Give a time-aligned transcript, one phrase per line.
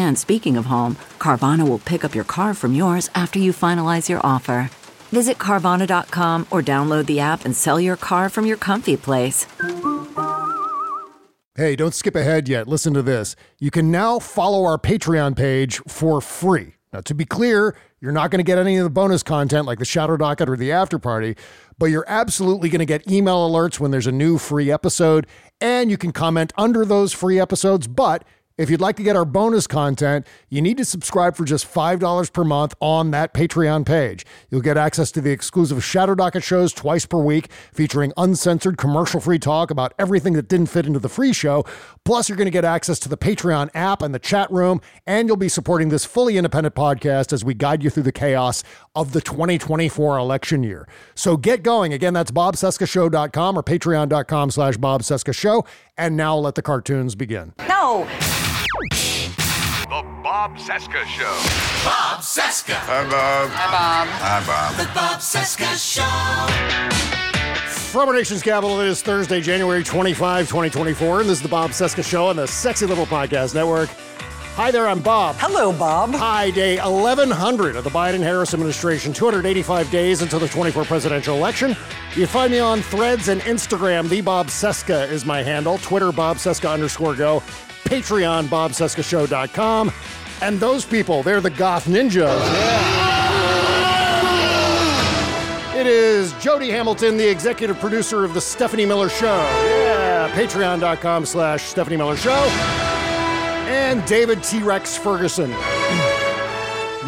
[0.00, 4.08] And speaking of home, Carvana will pick up your car from yours after you finalize
[4.08, 4.70] your offer.
[5.12, 9.46] Visit Carvana.com or download the app and sell your car from your comfy place.
[11.54, 12.66] Hey, don't skip ahead yet.
[12.66, 13.36] Listen to this.
[13.58, 16.76] You can now follow our Patreon page for free.
[16.94, 19.80] Now, to be clear, you're not going to get any of the bonus content like
[19.80, 21.36] the Shadow Docket or the After Party,
[21.78, 25.26] but you're absolutely going to get email alerts when there's a new free episode,
[25.60, 27.86] and you can comment under those free episodes.
[27.86, 28.24] But
[28.60, 32.30] if you'd like to get our bonus content, you need to subscribe for just $5
[32.30, 34.26] per month on that Patreon page.
[34.50, 39.18] You'll get access to the exclusive Shadow Docket shows twice per week, featuring uncensored, commercial
[39.18, 41.64] free talk about everything that didn't fit into the free show.
[42.04, 45.26] Plus, you're going to get access to the Patreon app and the chat room, and
[45.26, 48.62] you'll be supporting this fully independent podcast as we guide you through the chaos
[48.94, 50.86] of the 2024 election year.
[51.14, 51.94] So get going.
[51.94, 55.66] Again, that's bobcescashow.com or patreon.com slash bobcescashow.
[55.96, 57.54] And now let the cartoons begin.
[57.68, 58.08] No.
[58.70, 61.24] The Bob Cesca Show.
[61.84, 62.74] Bob Cesca.
[62.74, 63.50] Hi, Bob.
[63.50, 64.06] Hi, Bob.
[64.06, 64.76] Hi, Bob.
[64.76, 66.06] The Bob Cesca Show.
[67.90, 71.70] From our nation's capital, it is Thursday, January 25, 2024, and this is the Bob
[71.70, 73.88] Cesca Show on the Sexy Little Podcast Network.
[74.54, 75.34] Hi there, I'm Bob.
[75.40, 76.14] Hello, Bob.
[76.14, 81.76] Hi, day 1100 of the Biden Harris administration, 285 days until the 24 presidential election.
[82.14, 84.08] You find me on threads and Instagram.
[84.08, 85.78] The Bob Cesca is my handle.
[85.78, 87.42] Twitter, Bob Cesca underscore go.
[87.84, 89.92] Patreon, BobCescaShow.com.
[90.42, 92.40] And those people, they're the goth ninjas.
[95.74, 99.26] It is Jody Hamilton, the executive producer of the Stephanie Miller Show.
[99.26, 102.32] Yeah, patreon.com slash Stephanie Miller Show.
[103.70, 104.62] And David T.
[104.62, 105.54] Rex Ferguson.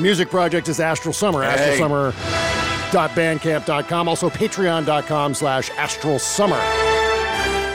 [0.00, 1.43] Music project is Astral Summer.
[1.43, 1.78] Hey.
[1.78, 4.09] AstralSummer.bandcamp.com.
[4.09, 7.02] Also patreon.com slash Astral Summer.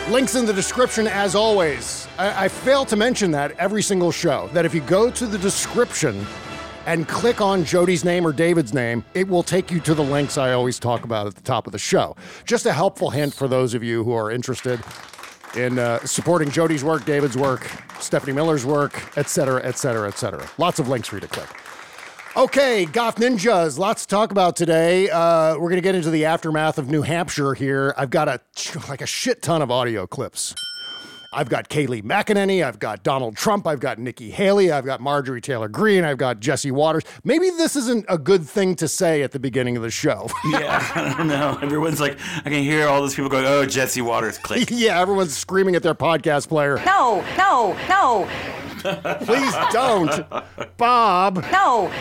[0.09, 2.07] Links in the description as always.
[2.17, 4.49] I, I fail to mention that every single show.
[4.53, 6.25] That if you go to the description
[6.85, 10.37] and click on Jody's name or David's name, it will take you to the links
[10.37, 12.15] I always talk about at the top of the show.
[12.45, 14.79] Just a helpful hint for those of you who are interested
[15.57, 17.69] in uh, supporting Jody's work, David's work,
[17.99, 20.49] Stephanie Miller's work, et cetera, et cetera, et cetera.
[20.57, 21.49] Lots of links for you to click.
[22.37, 25.09] Okay, Goth Ninjas, lots to talk about today.
[25.09, 27.95] Uh, we're going to get into the aftermath of New Hampshire here.
[27.97, 28.39] I've got a
[28.87, 30.53] like a shit ton of audio clips.
[31.33, 35.41] I've got Kayleigh McEnany, I've got Donald Trump, I've got Nikki Haley, I've got Marjorie
[35.41, 37.01] Taylor Greene, I've got Jesse Watters.
[37.23, 40.29] Maybe this isn't a good thing to say at the beginning of the show.
[40.45, 41.57] Yeah, I don't know.
[41.63, 45.35] Everyone's like, I can hear all those people going, "Oh, Jesse Watters, click." yeah, everyone's
[45.35, 46.79] screaming at their podcast player.
[46.85, 48.29] No, no, no,
[48.79, 50.25] Please don't.
[50.77, 51.43] Bob.
[51.51, 51.91] no.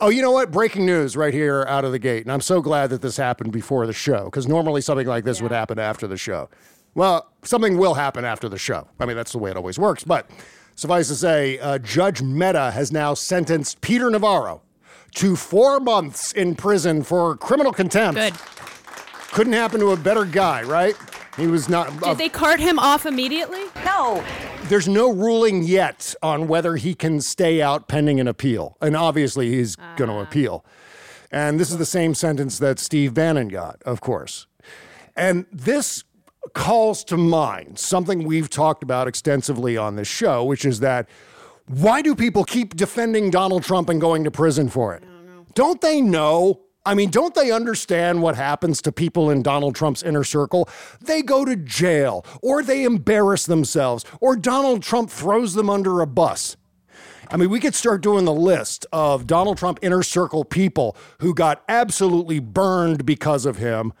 [0.00, 0.50] Oh, you know what?
[0.50, 2.22] Breaking news right here out of the gate.
[2.22, 5.40] And I'm so glad that this happened before the show because normally something like this
[5.40, 6.50] would happen after the show.
[6.94, 8.88] Well, something will happen after the show.
[9.00, 10.04] I mean, that's the way it always works.
[10.04, 10.28] But
[10.74, 14.60] suffice to say, uh, Judge Mehta has now sentenced Peter Navarro
[15.14, 18.16] to four months in prison for criminal contempt.
[18.20, 18.34] Good.
[19.32, 20.94] Couldn't happen to a better guy, right?
[21.36, 21.88] He was not.
[22.02, 23.62] uh, Did they cart him off immediately?
[23.84, 24.24] No.
[24.68, 28.76] there's no ruling yet on whether he can stay out pending an appeal.
[28.80, 30.64] And obviously, he's going to appeal.
[31.30, 34.46] And this is the same sentence that Steve Bannon got, of course.
[35.14, 36.04] And this
[36.54, 41.08] calls to mind something we've talked about extensively on this show, which is that
[41.66, 45.02] why do people keep defending Donald Trump and going to prison for it?
[45.54, 46.60] Don't they know?
[46.86, 50.68] I mean, don't they understand what happens to people in Donald Trump's inner circle?
[51.00, 56.06] They go to jail, or they embarrass themselves, or Donald Trump throws them under a
[56.06, 56.56] bus.
[57.28, 61.34] I mean, we could start doing the list of Donald Trump inner circle people who
[61.34, 63.92] got absolutely burned because of him.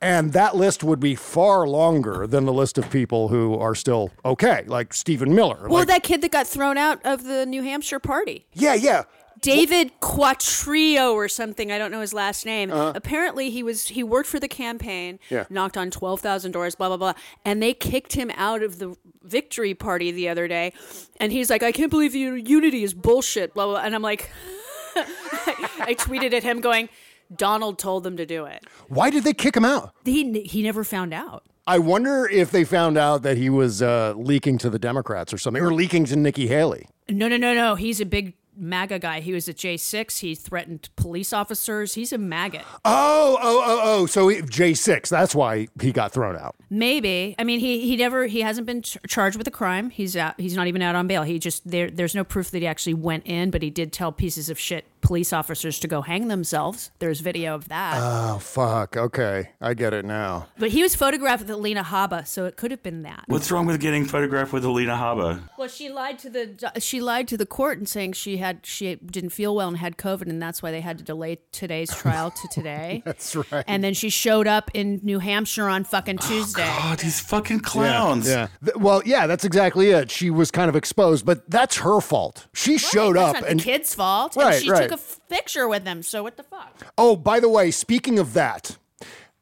[0.00, 4.10] And that list would be far longer than the list of people who are still
[4.24, 5.68] okay, like Stephen Miller.
[5.68, 8.46] Well, like- that kid that got thrown out of the New Hampshire party.
[8.52, 9.04] yeah, yeah.
[9.42, 11.70] David Quattrio or something.
[11.70, 12.70] I don't know his last name.
[12.70, 15.16] Apparently, he was he worked for the campaign.
[15.16, 15.34] Uh-huh.
[15.34, 15.44] Yeah.
[15.50, 16.74] Knocked on twelve thousand doors.
[16.74, 17.12] Blah blah blah.
[17.44, 20.72] And they kicked him out of the victory party the other day.
[21.18, 23.52] And he's like, I can't believe you, unity is bullshit.
[23.54, 23.80] Blah blah.
[23.80, 24.30] And I'm like,
[24.96, 26.88] I tweeted at him going,
[27.34, 28.64] Donald told them to do it.
[28.88, 29.94] Why did they kick him out?
[30.04, 31.44] He he never found out.
[31.66, 35.38] I wonder if they found out that he was uh, leaking to the Democrats or
[35.38, 36.86] something, or leaking to Nikki Haley.
[37.08, 37.76] No, no, no, no.
[37.76, 39.20] He's a big MAGA guy.
[39.20, 40.20] He was at J6.
[40.20, 41.94] He threatened police officers.
[41.94, 42.64] He's a maggot.
[42.84, 44.06] Oh, oh, oh, oh.
[44.06, 46.54] So he- J6, that's why he got thrown out.
[46.70, 47.34] Maybe.
[47.38, 49.90] I mean, he he never he hasn't been ch- charged with a crime.
[49.90, 50.38] He's out.
[50.40, 51.22] He's not even out on bail.
[51.22, 51.90] He just there.
[51.90, 54.84] There's no proof that he actually went in, but he did tell pieces of shit
[55.02, 56.90] police officers to go hang themselves.
[57.00, 57.98] There's video of that.
[58.00, 58.96] Oh, fuck.
[58.96, 59.50] Okay.
[59.60, 60.46] I get it now.
[60.58, 63.24] but he was photographed with Alina Habba, so it could have been that.
[63.26, 65.48] What's wrong with getting photographed with Alina Habba?
[65.58, 68.96] Well, she lied to the she lied to the court and saying she had she
[68.96, 72.30] didn't feel well and had COVID, and that's why they had to delay today's trial
[72.30, 73.02] to today.
[73.06, 73.64] That's right.
[73.66, 76.66] And then she showed up in New Hampshire on fucking Tuesday.
[76.68, 78.28] Oh, these fucking clowns.
[78.28, 78.48] Yeah.
[78.62, 80.10] Th- Well, yeah, that's exactly it.
[80.10, 82.46] She was kind of exposed, but that's her fault.
[82.52, 84.36] She showed That's up not and the kid's fault.
[84.36, 84.82] Right, and she right.
[84.82, 86.02] took a f- picture with them.
[86.02, 86.86] So what the fuck?
[86.98, 88.76] Oh, by the way, speaking of that,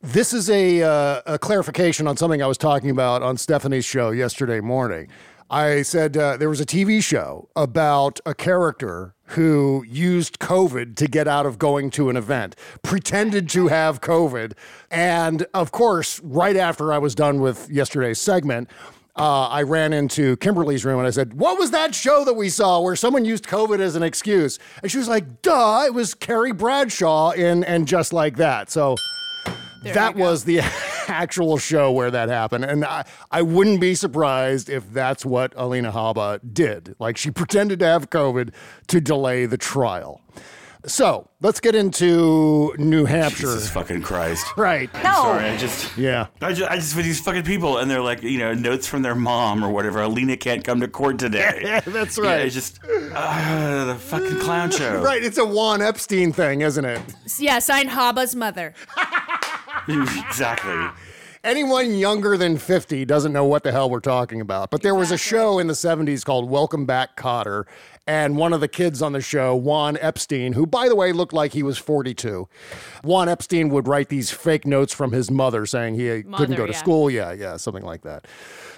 [0.02, 4.10] this is a, uh, a clarification on something I was talking about on Stephanie's show
[4.10, 5.08] yesterday morning.
[5.50, 11.08] I said uh, there was a TV show about a character who used COVID to
[11.08, 14.52] get out of going to an event, pretended to have COVID.
[14.92, 18.70] And of course, right after I was done with yesterday's segment,
[19.16, 22.48] uh, I ran into Kimberly's room and I said, What was that show that we
[22.48, 24.60] saw where someone used COVID as an excuse?
[24.82, 28.70] And she was like, Duh, it was Carrie Bradshaw in And Just Like That.
[28.70, 28.94] So
[29.82, 30.60] that was the
[31.08, 32.64] actual show where that happened.
[32.64, 36.94] And I, I wouldn't be surprised if that's what Alina Habba did.
[36.98, 38.52] Like she pretended to have COVID
[38.88, 40.20] to delay the trial.
[40.86, 43.42] So let's get into New Hampshire.
[43.42, 44.46] Jesus fucking Christ.
[44.56, 44.90] Right.
[44.94, 45.00] No.
[45.12, 45.94] Sorry, I just.
[45.98, 46.28] Yeah.
[46.40, 49.02] I just, I just with these fucking people, and they're like, you know, notes from
[49.02, 50.00] their mom or whatever.
[50.00, 51.60] Alina can't come to court today.
[51.62, 52.46] Yeah, that's Yeah, right.
[52.46, 52.80] it's just
[53.14, 55.02] uh, the fucking clown show.
[55.02, 55.22] Right.
[55.22, 57.02] It's a Juan Epstein thing, isn't it?
[57.38, 58.72] Yeah, signed Habba's mother.
[60.28, 60.88] exactly.
[61.42, 64.70] Anyone younger than 50 doesn't know what the hell we're talking about.
[64.70, 67.64] But there was a show in the 70s called Welcome Back Kotter.
[68.06, 71.32] And one of the kids on the show, Juan Epstein, who, by the way, looked
[71.32, 72.48] like he was 42,
[73.04, 76.72] Juan Epstein would write these fake notes from his mother saying he couldn't go to
[76.72, 76.78] yeah.
[76.78, 77.10] school.
[77.10, 78.26] Yeah, yeah, something like that.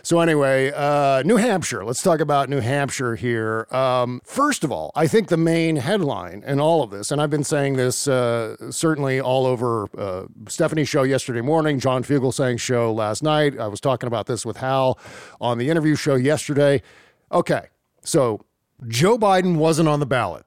[0.02, 1.84] So, anyway, uh, New Hampshire.
[1.84, 3.68] Let's talk about New Hampshire here.
[3.70, 7.30] Um, first of all, I think the main headline in all of this, and I've
[7.30, 12.92] been saying this uh, certainly all over uh, Stephanie's show yesterday morning, John Fugelsang's show
[12.92, 13.58] last night.
[13.58, 14.98] I was talking about this with Hal
[15.40, 16.82] on the interview show yesterday.
[17.30, 17.68] Okay,
[18.04, 18.40] so
[18.88, 20.44] Joe Biden wasn't on the ballot.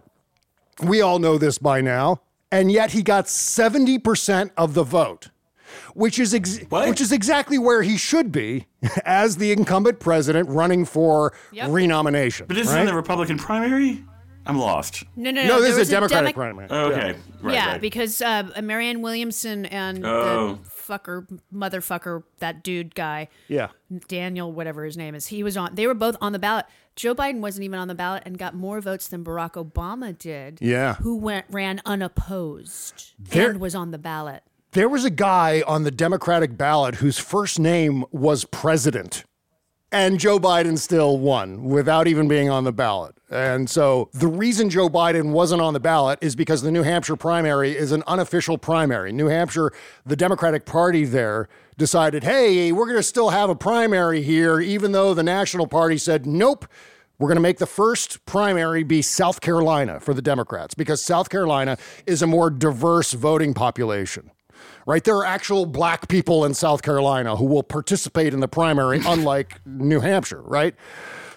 [0.84, 2.22] We all know this by now,
[2.52, 5.30] and yet he got 70% of the vote
[5.94, 8.66] which is ex- which is exactly where he should be
[9.06, 11.70] as the incumbent president running for Yep.
[11.72, 12.46] renomination.
[12.48, 12.76] But this right?
[12.76, 14.04] is in the Republican primary?
[14.46, 15.04] I'm lost.
[15.16, 15.48] No, no, no.
[15.48, 16.68] no, this is a Democratic Demo- primary.
[16.70, 17.16] Oh, okay.
[17.42, 17.82] Right, yeah, right.
[17.82, 20.60] because uh, Marianne Williamson and Oh.
[20.64, 23.70] the fucker, motherfucker, that dude guy, Yeah.
[24.08, 25.76] Daniel, whatever his name is, he was on.
[25.76, 26.66] They were both on the ballot.
[26.96, 30.60] Joe Biden wasn't even on the ballot and got more votes than Barack Obama did.
[30.62, 30.96] Yeah.
[30.96, 34.44] who went ran unopposed There- and was on the ballot.
[34.72, 39.24] There was a guy on the Democratic ballot whose first name was President.
[39.92, 43.16] And Joe Biden still won without even being on the ballot.
[43.30, 47.16] And so the reason Joe Biden wasn't on the ballot is because the New Hampshire
[47.16, 49.12] primary is an unofficial primary.
[49.12, 49.72] New Hampshire,
[50.06, 54.92] the Democratic Party there decided, hey, we're going to still have a primary here, even
[54.92, 56.66] though the National Party said, nope,
[57.18, 61.30] we're going to make the first primary be South Carolina for the Democrats because South
[61.30, 64.32] Carolina is a more diverse voting population
[64.86, 65.04] right?
[65.04, 69.62] There are actual black people in South Carolina who will participate in the primary, unlike
[69.66, 70.76] New Hampshire, right?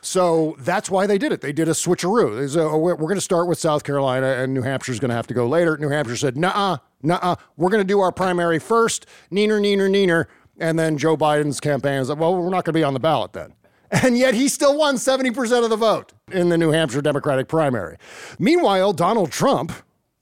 [0.01, 1.41] So that's why they did it.
[1.41, 2.39] They did a switcheroo.
[2.39, 5.15] They said, oh, we're going to start with South Carolina, and New Hampshire's going to
[5.15, 5.77] have to go later.
[5.77, 10.27] New Hampshire said, nah, nah, we're going to do our primary first, neener, neener, neener.
[10.61, 13.01] And then Joe Biden's campaign is like, well, we're not going to be on the
[13.01, 13.55] ballot then.
[13.91, 17.97] And yet he still won 70% of the vote in the New Hampshire Democratic primary.
[18.39, 19.73] Meanwhile, Donald Trump,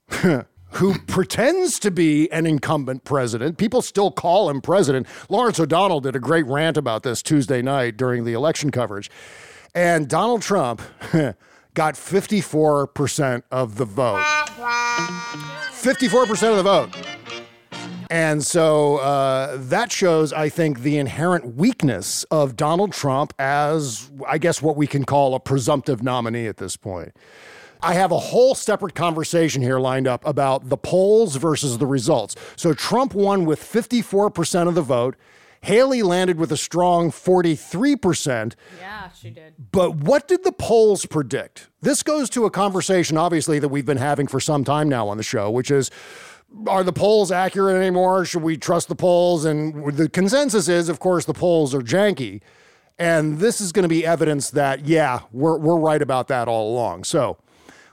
[0.71, 3.57] who pretends to be an incumbent president.
[3.57, 5.07] People still call him president.
[5.29, 9.09] Lawrence O'Donnell did a great rant about this Tuesday night during the election coverage.
[9.73, 10.81] And Donald Trump
[11.73, 14.23] got 54% of the vote.
[15.71, 16.95] 54% of the vote.
[18.09, 24.37] And so uh, that shows, I think, the inherent weakness of Donald Trump as, I
[24.37, 27.15] guess, what we can call a presumptive nominee at this point.
[27.81, 32.35] I have a whole separate conversation here lined up about the polls versus the results.
[32.55, 35.15] So Trump won with 54% of the vote.
[35.61, 38.53] Haley landed with a strong 43%.
[38.79, 39.53] Yeah, she did.
[39.71, 41.67] But what did the polls predict?
[41.81, 45.17] This goes to a conversation, obviously, that we've been having for some time now on
[45.17, 45.89] the show, which is
[46.67, 48.23] are the polls accurate anymore?
[48.25, 49.45] Should we trust the polls?
[49.45, 52.41] And the consensus is, of course, the polls are janky.
[52.97, 56.73] And this is going to be evidence that, yeah, we're, we're right about that all
[56.73, 57.03] along.
[57.03, 57.37] So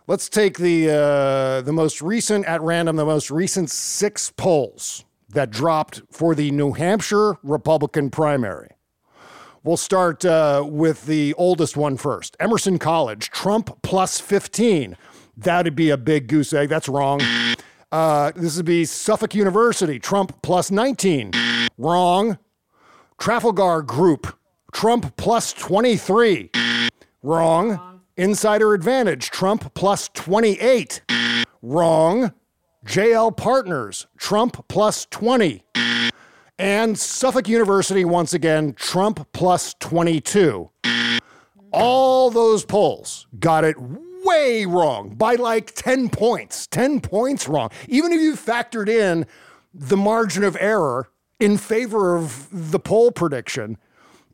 [0.06, 5.50] let's take the, uh, the most recent, at random, the most recent six polls that
[5.50, 8.68] dropped for the New Hampshire Republican primary.
[9.62, 14.96] We'll start uh, with the oldest one first Emerson College, Trump plus 15.
[15.37, 16.68] That'd be a big goose egg.
[16.68, 17.20] That's wrong.
[17.90, 21.32] Uh, this would be Suffolk University, Trump plus 19.
[21.78, 22.38] Wrong.
[23.18, 24.37] Trafalgar Group,
[24.73, 26.50] Trump plus 23.
[27.23, 27.94] Wrong.
[28.16, 31.02] Insider Advantage, Trump plus 28.
[31.62, 32.33] Wrong.
[32.87, 35.62] JL Partners, Trump plus 20.
[36.59, 40.71] And Suffolk University, once again, Trump plus 22.
[41.73, 43.76] All those polls got it
[44.25, 46.68] way wrong by like 10 points.
[46.68, 47.71] 10 points wrong.
[47.88, 49.26] Even if you factored in
[49.73, 51.09] the margin of error
[51.40, 53.76] in favor of the poll prediction,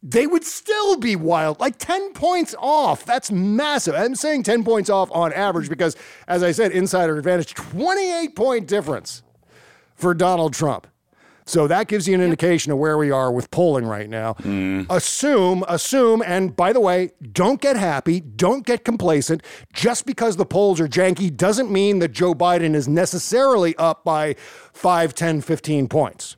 [0.02, 3.04] they would still be wild, like 10 points off.
[3.04, 3.94] That's massive.
[3.94, 8.66] I'm saying 10 points off on average because, as I said, insider advantage, 28 point
[8.66, 9.22] difference
[9.94, 10.86] for Donald Trump.
[11.50, 14.34] So that gives you an indication of where we are with polling right now.
[14.34, 14.86] Mm.
[14.88, 19.42] Assume, assume, and by the way, don't get happy, don't get complacent.
[19.72, 24.36] Just because the polls are janky doesn't mean that Joe Biden is necessarily up by
[24.72, 26.36] 5, 10, 15 points.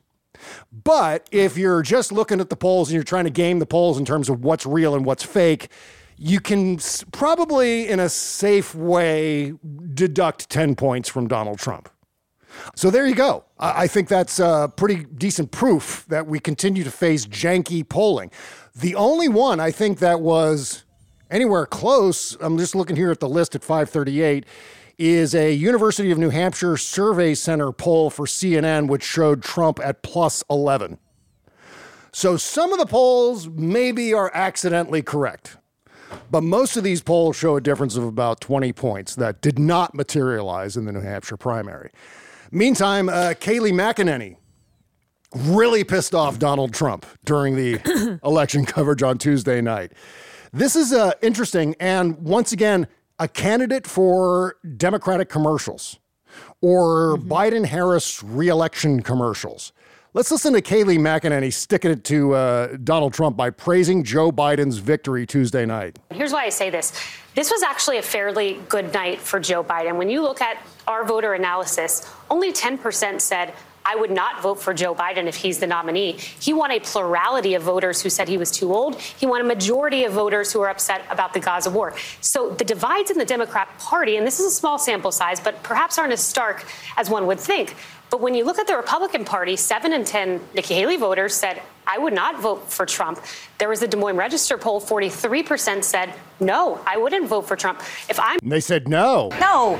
[0.71, 3.97] But if you're just looking at the polls and you're trying to game the polls
[3.97, 5.69] in terms of what's real and what's fake,
[6.17, 6.79] you can
[7.11, 9.53] probably, in a safe way,
[9.93, 11.89] deduct 10 points from Donald Trump.
[12.75, 13.45] So there you go.
[13.59, 18.31] I I think that's uh, pretty decent proof that we continue to face janky polling.
[18.75, 20.83] The only one I think that was
[21.29, 24.45] anywhere close, I'm just looking here at the list at 538,
[24.97, 30.03] is a University of New Hampshire Survey Center poll for CNN, which showed Trump at
[30.03, 30.97] plus 11.
[32.11, 35.57] So some of the polls maybe are accidentally correct.
[36.29, 39.95] But most of these polls show a difference of about 20 points that did not
[39.95, 41.89] materialize in the New Hampshire primary.
[42.51, 44.37] Meantime, uh, Kayleigh McEnany
[45.35, 49.91] really pissed off Donald Trump during the election coverage on Tuesday night.
[50.51, 51.75] This is uh, interesting.
[51.79, 52.87] And once again,
[53.19, 55.99] a candidate for Democratic commercials
[56.61, 59.71] or Biden Harris reelection commercials.
[60.15, 64.77] Let's listen to Kayleigh McEnany sticking it to uh, Donald Trump by praising Joe Biden's
[64.77, 65.97] victory Tuesday night.
[66.11, 66.91] Here's why I say this.
[67.33, 69.97] This was actually a fairly good night for Joe Biden.
[69.97, 74.73] When you look at our voter analysis, only 10% said, I would not vote for
[74.73, 76.13] Joe Biden if he's the nominee.
[76.39, 78.99] He won a plurality of voters who said he was too old.
[78.99, 81.95] He won a majority of voters who are upset about the Gaza war.
[82.21, 85.61] So the divides in the Democrat Party, and this is a small sample size, but
[85.63, 86.65] perhaps aren't as stark
[86.97, 87.75] as one would think.
[88.09, 91.61] But when you look at the Republican Party, seven in 10 Nikki Haley voters said,
[91.87, 93.19] I would not vote for Trump.
[93.57, 97.79] There was a Des Moines Register poll, 43% said, no, I wouldn't vote for Trump.
[98.09, 99.29] If I'm And they said no.
[99.39, 99.79] No,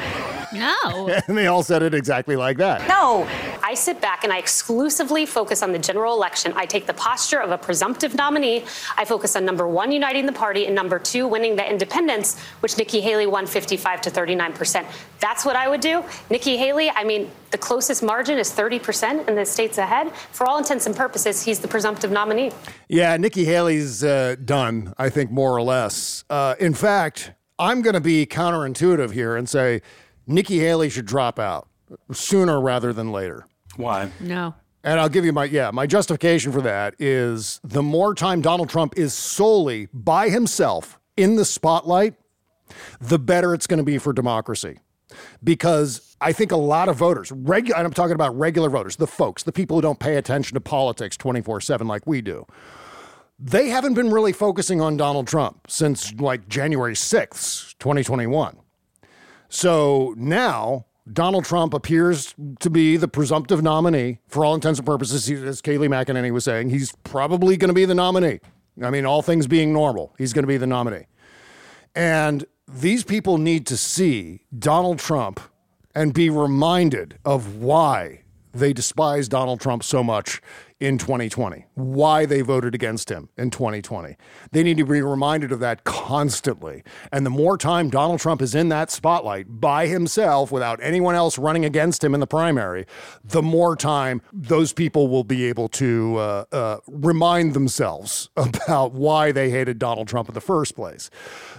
[0.54, 1.10] No.
[1.28, 2.88] And they all said it exactly like that.
[2.88, 3.28] no.
[3.64, 6.54] I sit back and I exclusively focus on the general election.
[6.56, 8.66] I take the posture of a presumptive nominee.
[8.98, 12.78] I focus on number one, uniting the party, and number two, winning the independents, which
[12.78, 14.88] Nikki Haley won 55 to 39 percent.
[15.20, 16.04] That's what I would do.
[16.30, 20.14] Nikki Haley, I mean, the closest margin is 30 percent in the states ahead.
[20.32, 22.52] For all intents and purposes, he's the presumptive nominee.
[22.90, 26.24] Yeah, Nikki Haley's uh, done, I think, more or less.
[26.30, 29.82] Uh, in fact, I'm going to be counterintuitive here and say
[30.28, 31.68] Nikki Haley should drop out
[32.12, 33.48] sooner rather than later.
[33.76, 34.12] Why?
[34.20, 34.56] No.
[34.84, 38.70] And I'll give you my yeah, my justification for that is the more time Donald
[38.70, 42.16] Trump is solely by himself in the spotlight,
[43.00, 44.80] the better it's going to be for democracy.
[45.44, 49.08] Because I think a lot of voters, regular and I'm talking about regular voters, the
[49.08, 52.46] folks, the people who don't pay attention to politics 24/7 like we do.
[53.38, 58.58] They haven't been really focusing on Donald Trump since like January 6th, 2021.
[59.50, 65.30] So now Donald Trump appears to be the presumptive nominee for all intents and purposes.
[65.30, 68.40] As Kayleigh McEnany was saying, he's probably going to be the nominee.
[68.82, 71.06] I mean, all things being normal, he's going to be the nominee.
[71.94, 75.42] And these people need to see Donald Trump
[75.96, 78.24] and be reminded of why
[78.54, 80.40] they despise Donald Trump so much
[80.80, 84.16] in 2020, why they voted against him in 2020.
[84.52, 86.84] They need to be reminded of that constantly.
[87.12, 91.38] And the more time Donald Trump is in that spotlight by himself without anyone else
[91.38, 92.86] running against him in the primary,
[93.24, 99.32] the more time those people will be able to uh, uh, remind themselves about why
[99.32, 101.10] they hated Donald Trump in the first place.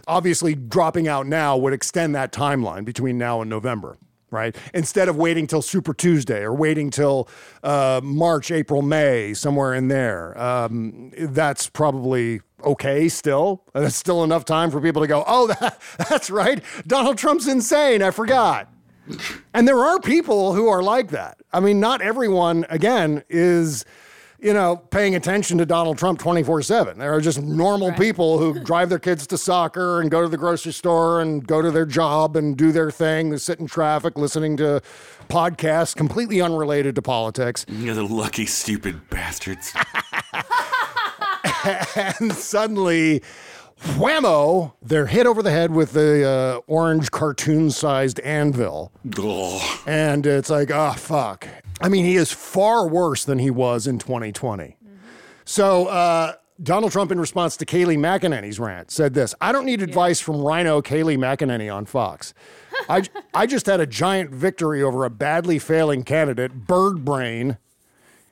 [0.07, 3.97] Obviously, dropping out now would extend that timeline between now and November
[4.35, 4.57] right?
[4.75, 7.29] Instead of waiting till Super Tuesday or waiting till
[7.63, 10.39] uh, March, April, May, somewhere in there.
[10.39, 13.63] Um, that's probably okay still.
[13.75, 16.63] That's still enough time for people to go, oh, that, that's right.
[16.87, 18.03] Donald Trump's insane.
[18.03, 18.73] I forgot.
[19.53, 21.39] And there are people who are like that.
[21.53, 23.85] I mean, not everyone, again, is
[24.45, 26.99] you know, paying attention to Donald Trump 24 7.
[26.99, 27.99] There are just normal right.
[27.99, 31.63] people who drive their kids to soccer and go to the grocery store and go
[31.63, 33.31] to their job and do their thing.
[33.31, 34.83] They sit in traffic listening to
[35.31, 37.65] podcasts completely unrelated to politics.
[37.69, 39.73] You're the lucky, stupid bastards.
[41.97, 43.23] and suddenly,
[43.81, 48.93] whammo, they're hit over the head with the uh, orange cartoon sized anvil.
[49.19, 49.81] Ugh.
[49.87, 51.49] And it's like, oh, fuck.
[51.81, 54.65] I mean, he is far worse than he was in 2020.
[54.65, 54.97] Mm-hmm.
[55.45, 59.83] So, uh, Donald Trump, in response to Kayleigh McEnany's rant, said this I don't need
[59.83, 62.33] advice from RINO Kayleigh McEnany on Fox.
[62.89, 63.03] I,
[63.35, 67.59] I just had a giant victory over a badly failing candidate, Bird Brain,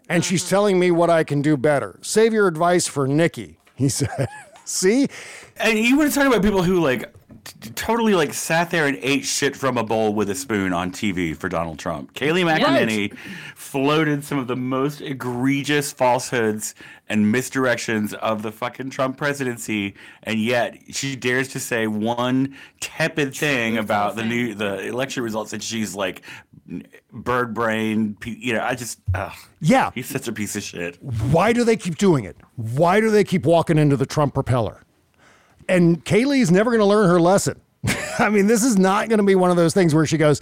[0.09, 1.99] and she's telling me what I can do better.
[2.03, 4.29] Save your advice for Nikki, he said.
[4.65, 5.09] See?
[5.57, 7.13] And you were talking about people who, like,
[7.45, 10.91] t- totally like sat there and ate shit from a bowl with a spoon on
[10.91, 12.15] TV for Donald Trump.
[12.15, 13.19] Kayleigh McEnany right.
[13.55, 16.75] floated some of the most egregious falsehoods
[17.09, 23.35] and misdirections of the fucking Trump presidency, and yet she dares to say one tepid
[23.35, 26.23] thing about the new the election results, and she's like
[27.13, 28.17] bird brain.
[28.25, 29.33] You know, I just ugh.
[29.61, 31.03] yeah, he's such a piece of shit.
[31.03, 32.37] Why do they keep doing it?
[32.57, 34.83] Why do they keep walking into the Trump propeller?
[35.73, 37.61] And Kayleigh's never going to learn her lesson.
[38.19, 40.41] I mean, this is not going to be one of those things where she goes,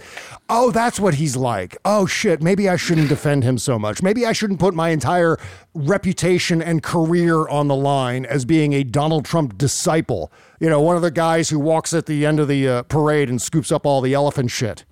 [0.49, 1.77] Oh, that's what he's like.
[1.85, 2.41] Oh, shit.
[2.41, 4.03] Maybe I shouldn't defend him so much.
[4.03, 5.37] Maybe I shouldn't put my entire
[5.73, 10.31] reputation and career on the line as being a Donald Trump disciple.
[10.59, 13.29] You know, one of the guys who walks at the end of the uh, parade
[13.29, 14.85] and scoops up all the elephant shit.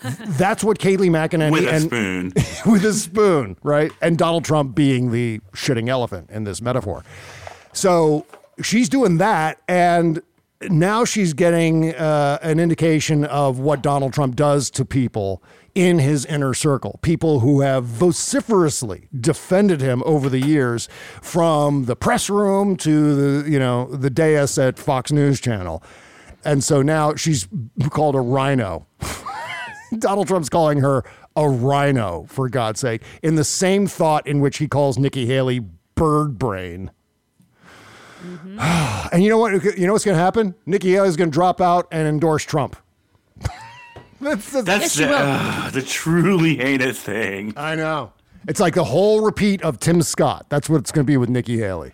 [0.02, 2.32] That's what Kayleigh McEnany with a and, spoon,
[2.72, 3.92] with a spoon, right?
[4.00, 7.04] And Donald Trump being the shitting elephant in this metaphor.
[7.74, 8.24] So
[8.62, 10.22] she's doing that, and
[10.68, 15.42] now she's getting uh, an indication of what Donald Trump does to people
[15.74, 16.98] in his inner circle.
[17.02, 20.88] People who have vociferously defended him over the years,
[21.22, 25.82] from the press room to the you know the dais at Fox News Channel,
[26.44, 27.48] and so now she's
[27.90, 28.86] called a RINO.
[29.98, 31.04] Donald Trump's calling her
[31.36, 35.60] a RINO, for God's sake, in the same thought in which he calls Nikki Haley
[35.94, 36.90] bird brain.
[38.20, 39.08] Mm-hmm.
[39.12, 39.52] and you know what?
[39.78, 40.54] You know what's going to happen?
[40.66, 42.76] Nikki Haley is going to drop out and endorse Trump.
[44.20, 47.54] that's the, that's the, uh, the truly heinous thing.
[47.56, 48.12] I know.
[48.48, 50.46] It's like the whole repeat of Tim Scott.
[50.48, 51.92] That's what it's going to be with Nikki Haley.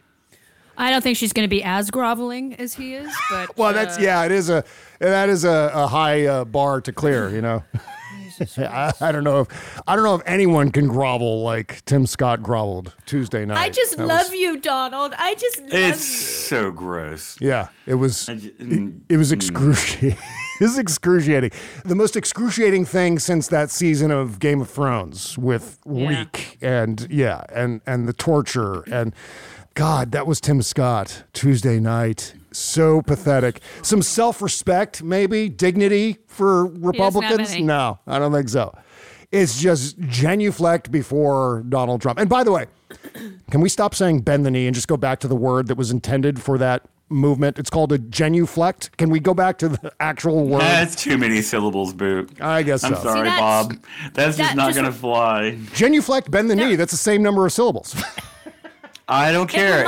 [0.78, 3.96] I don't think she's going to be as groveling as he is, but well, that's
[3.96, 4.62] uh, yeah, it is a
[4.98, 7.64] that is a, a high uh, bar to clear, you know.
[8.58, 12.42] I, I, don't know if I don't know if anyone can grovel like Tim Scott
[12.42, 13.58] groveled Tuesday night.
[13.58, 15.14] I just that love was, you, Donald.
[15.18, 16.26] I just love it's you.
[16.26, 17.36] so gross.
[17.40, 18.26] Yeah, it was.
[18.26, 19.34] Just, it, it, was mm.
[19.34, 20.18] excruciating.
[20.60, 21.50] it was excruciating.
[21.84, 26.08] The most excruciating thing since that season of Game of Thrones with yeah.
[26.08, 29.14] Reek and yeah, and and the torture and
[29.76, 32.32] God, that was Tim Scott Tuesday night.
[32.50, 33.60] So pathetic.
[33.82, 37.54] Some self respect, maybe dignity for Republicans.
[37.58, 38.74] No, I don't think so.
[39.30, 42.18] It's just genuflect before Donald Trump.
[42.18, 42.68] And by the way,
[43.50, 45.76] can we stop saying bend the knee and just go back to the word that
[45.76, 47.58] was intended for that movement?
[47.58, 48.96] It's called a genuflect.
[48.96, 50.62] Can we go back to the actual word?
[50.62, 52.40] That's too many syllables, Boot.
[52.40, 53.02] I guess I'm so.
[53.02, 53.84] sorry, See, Bob.
[54.14, 55.58] That's just not going to fly.
[55.74, 56.76] Genuflect, bend the knee.
[56.76, 57.94] That's the same number of syllables.
[59.08, 59.86] I don't care.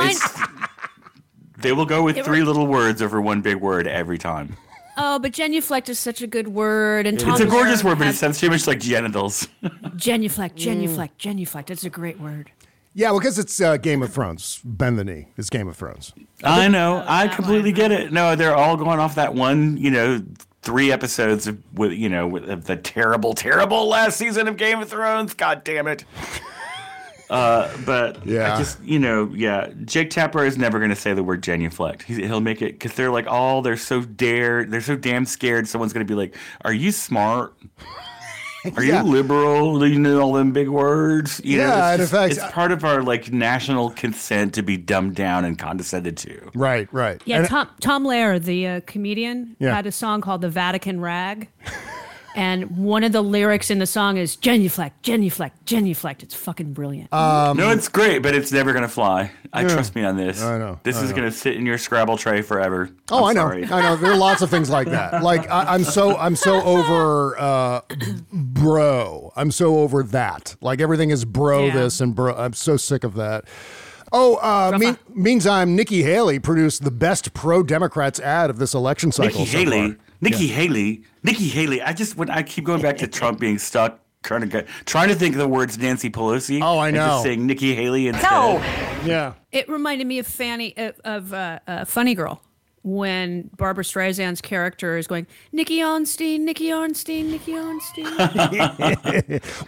[1.57, 4.55] they will go with three little words over one big word every time.
[5.01, 8.07] Oh, but genuflect is such a good word, and Tom it's a gorgeous word, but
[8.07, 9.47] it sounds too much like genitals.
[9.95, 11.69] genuflect, genuflect, genuflect.
[11.69, 12.51] That's a great word.
[12.93, 14.59] Yeah, well, because it's uh, Game of Thrones.
[14.65, 15.27] Bend the knee.
[15.37, 16.11] It's Game of Thrones.
[16.43, 17.03] I know.
[17.07, 18.11] I completely get it.
[18.11, 19.77] No, they're all going off that one.
[19.77, 20.21] You know,
[20.63, 24.89] three episodes of, with you know with the terrible, terrible last season of Game of
[24.89, 25.33] Thrones.
[25.33, 26.03] God damn it.
[27.29, 31.13] Uh, but yeah, I just you know, yeah, Jake Tapper is never going to say
[31.13, 32.03] the word genuflect.
[32.03, 35.67] He, will make it because they're like, oh, they're so dare, they're so damn scared.
[35.67, 37.53] Someone's going to be like, "Are you smart?"
[38.75, 39.03] Are Yeah.
[39.03, 39.87] you liberal?
[39.87, 41.39] You know all them big words.
[41.45, 44.53] You know, Yeah, it's, and in just- fact, it's part of our like national consent
[44.55, 46.51] to be dumbed down and condescended to.
[46.53, 47.21] Right, right.
[47.25, 49.73] Yeah, And- Tom Tom Lehrer, the uh, comedian, Yeah.
[49.75, 51.47] had a song called "The Vatican Rag,"
[52.35, 57.11] and one of the lyrics in the song is "genuflect, genuflect, genuflect." It's fucking brilliant.
[57.11, 59.31] no, it's great, but it's never gonna fly.
[59.51, 59.73] I Um, Yeah.
[59.73, 60.41] trust me on this.
[60.43, 61.15] I know, This I is know.
[61.15, 62.89] gonna sit in your Scrabble tray forever.
[63.11, 63.41] Oh, I'm I know.
[63.41, 63.65] sorry.
[63.71, 63.95] I know.
[63.95, 65.23] There are lots of things like that.
[65.23, 67.81] Like I, I'm so I'm so over uh,
[68.31, 69.31] bro.
[69.35, 70.55] I'm so over that.
[70.61, 71.73] Like everything is bro Yeah.
[71.73, 72.35] this and bro.
[72.35, 73.45] I'm so sick of that.
[74.11, 79.11] Oh, uh, mean, meantime, Nikki Haley produced the best pro Democrats ad of this election
[79.11, 79.41] cycle.
[79.41, 79.97] Nikki so Haley, far.
[80.21, 81.81] Nikki Haley, Nikki Haley.
[81.81, 85.09] I just when I keep going back to Trump being stuck, trying to get, trying
[85.09, 86.59] to think of the words Nancy Pelosi.
[86.61, 87.07] Oh, I and know.
[87.07, 88.29] Just saying Nikki Haley instead.
[88.29, 88.63] No.
[89.05, 89.33] Yeah.
[89.51, 92.41] It reminded me of Fanny of, of uh, uh, Funny Girl
[92.83, 98.07] when Barbra Streisand's character is going Nicky Arnstein, Nicky Arnstein, Nicky Arnstein.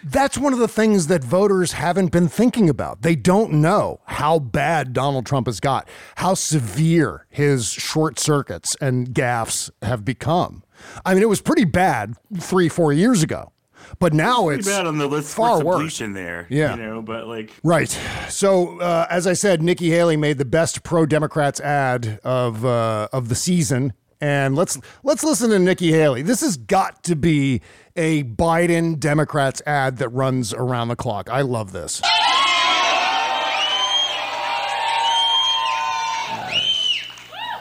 [0.04, 3.02] That's one of the things that voters haven't been thinking about.
[3.02, 9.08] They don't know how bad Donald Trump has got, how severe his short circuits and
[9.08, 10.62] gaffes have become.
[11.04, 13.52] I mean, it was pretty bad three, four years ago,
[13.98, 15.34] but now Pretty it's bad on the list.
[15.34, 16.00] far Far worse.
[16.00, 16.46] in there.
[16.50, 16.76] Yeah.
[16.76, 17.88] you know, but like Right.
[18.28, 23.08] So, uh, as I said, Nikki Haley made the best pro Democrats ad of uh,
[23.12, 26.22] of the season, and let's let's listen to Nikki Haley.
[26.22, 27.60] This has got to be
[27.96, 31.28] a Biden Democrats ad that runs around the clock.
[31.30, 32.00] I love this.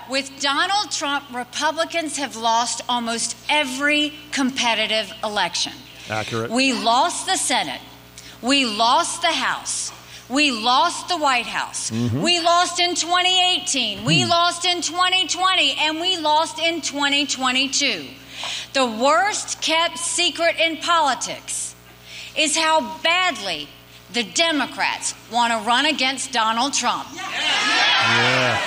[0.09, 5.71] With Donald Trump, Republicans have lost almost every competitive election.
[6.11, 6.51] Accurate.
[6.51, 7.81] We lost the Senate.
[8.41, 9.91] We lost the House.
[10.29, 11.89] We lost the White House.
[11.91, 12.21] Mhm.
[12.21, 14.03] We lost in 2018.
[14.05, 15.75] We lost in 2020.
[15.79, 18.07] And we lost in 2022.
[18.73, 21.75] The worst kept secret in politics
[22.35, 23.67] is how badly
[24.13, 27.07] the Democrats want to run against Donald Trump.
[27.15, 28.57] yeah,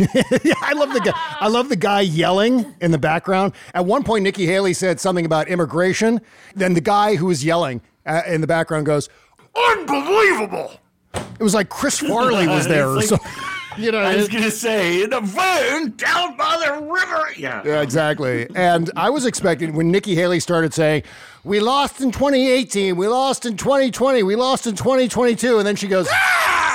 [0.62, 1.12] I love the guy.
[1.40, 3.52] I love the guy yelling in the background.
[3.74, 6.20] At one point, Nikki Haley said something about immigration.
[6.54, 9.08] Then the guy who was yelling uh, in the background goes,
[9.56, 10.72] "Unbelievable!"
[11.14, 13.30] It was like Chris Farley was there, like- something.
[13.76, 17.28] You know, I was gonna say in the van down by the river.
[17.36, 17.62] Yeah.
[17.64, 18.48] Yeah, exactly.
[18.56, 21.04] And I was expecting when Nikki Haley started saying,
[21.44, 25.86] "We lost in 2018, we lost in 2020, we lost in 2022," and then she
[25.86, 26.67] goes, "Ah!"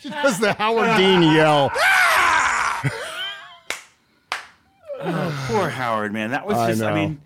[0.00, 1.70] She does the Howard Dean yell.
[5.02, 6.30] Oh, poor Howard, man.
[6.30, 6.82] That was I just.
[6.82, 6.94] I, know.
[6.94, 7.20] mean,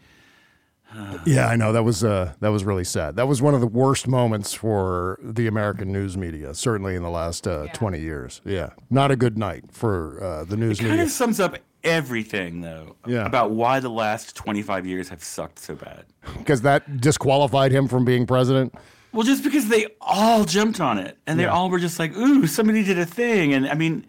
[1.27, 3.17] Yeah, I know that was uh, that was really sad.
[3.17, 7.11] That was one of the worst moments for the American news media, certainly in the
[7.11, 8.41] last uh, 20 years.
[8.45, 11.05] Yeah, not a good night for uh, the news it kind media.
[11.07, 13.27] of sums up everything though Yeah.
[13.27, 16.05] about why the last 25 years have sucked so bad.
[16.39, 18.75] because that disqualified him from being president.
[19.15, 21.51] Well, just because they all jumped on it and they Yeah.
[21.51, 24.05] all were just like, "Ooh, somebody did a thing," and I mean,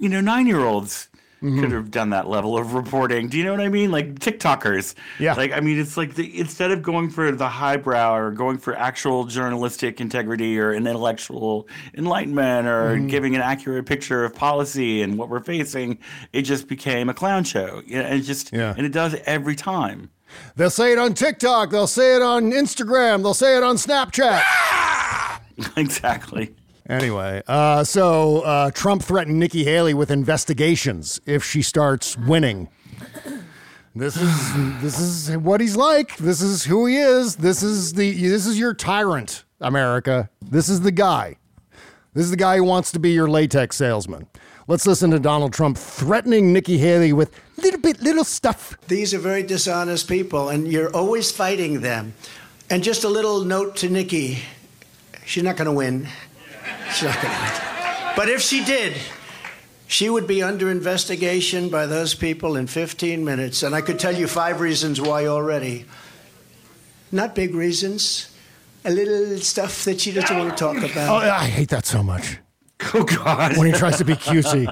[0.00, 1.08] you know, nine-year-olds
[1.42, 1.60] Mm-hmm.
[1.62, 3.28] could have done that level of reporting.
[3.28, 3.90] Do you know what I mean?
[3.90, 4.94] Like TikTokers.
[5.18, 5.32] Yeah.
[5.32, 8.76] Like I mean, it's like the, instead of going for the highbrow or going for
[8.76, 13.06] actual journalistic integrity or an intellectual enlightenment or Mm-hmm.
[13.06, 15.98] giving an accurate picture of policy and what we're facing,
[16.34, 17.82] it just became a clown show.
[17.86, 18.74] Yeah, and it just Yeah.
[18.76, 20.10] and it does every time.
[20.56, 21.70] They'll say it on TikTok.
[21.70, 23.22] They'll say it on Instagram.
[23.22, 24.42] They'll say it on Snapchat.
[25.76, 26.54] exactly.
[26.90, 32.68] Anyway, uh, so uh, Trump threatened Nikki Haley with investigations if she starts winning.
[33.94, 36.16] This is this is what he's like.
[36.16, 37.36] This is who he is.
[37.36, 40.30] This is the this is your tyrant, America.
[40.42, 41.36] This is the guy.
[42.12, 44.26] This is the guy who wants to be your latex salesman.
[44.66, 48.76] Let's listen to Donald Trump threatening Nikki Haley with little bit little stuff.
[48.88, 52.14] These are very dishonest people, and you're always fighting them.
[52.68, 54.40] And just a little note to Nikki
[55.30, 56.08] she's not going to win.
[56.92, 58.12] She's not going to.
[58.16, 58.96] But if she did,
[59.86, 63.62] she would be under investigation by those people in 15 minutes.
[63.62, 65.86] And I could tell you five reasons why already.
[67.12, 68.30] Not big reasons,
[68.84, 71.08] a little stuff that she doesn't want to talk about.
[71.08, 71.40] Oh, about.
[71.40, 72.38] I hate that so much.
[72.94, 73.58] Oh God!
[73.58, 74.64] When he tries to be cusy,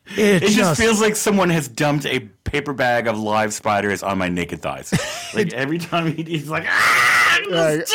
[0.16, 4.02] it, It, just, just feels like someone has dumped a paper bag of live spiders
[4.02, 4.92] on my naked thighs.
[5.34, 7.86] Like every time he, he's like, ah, Like,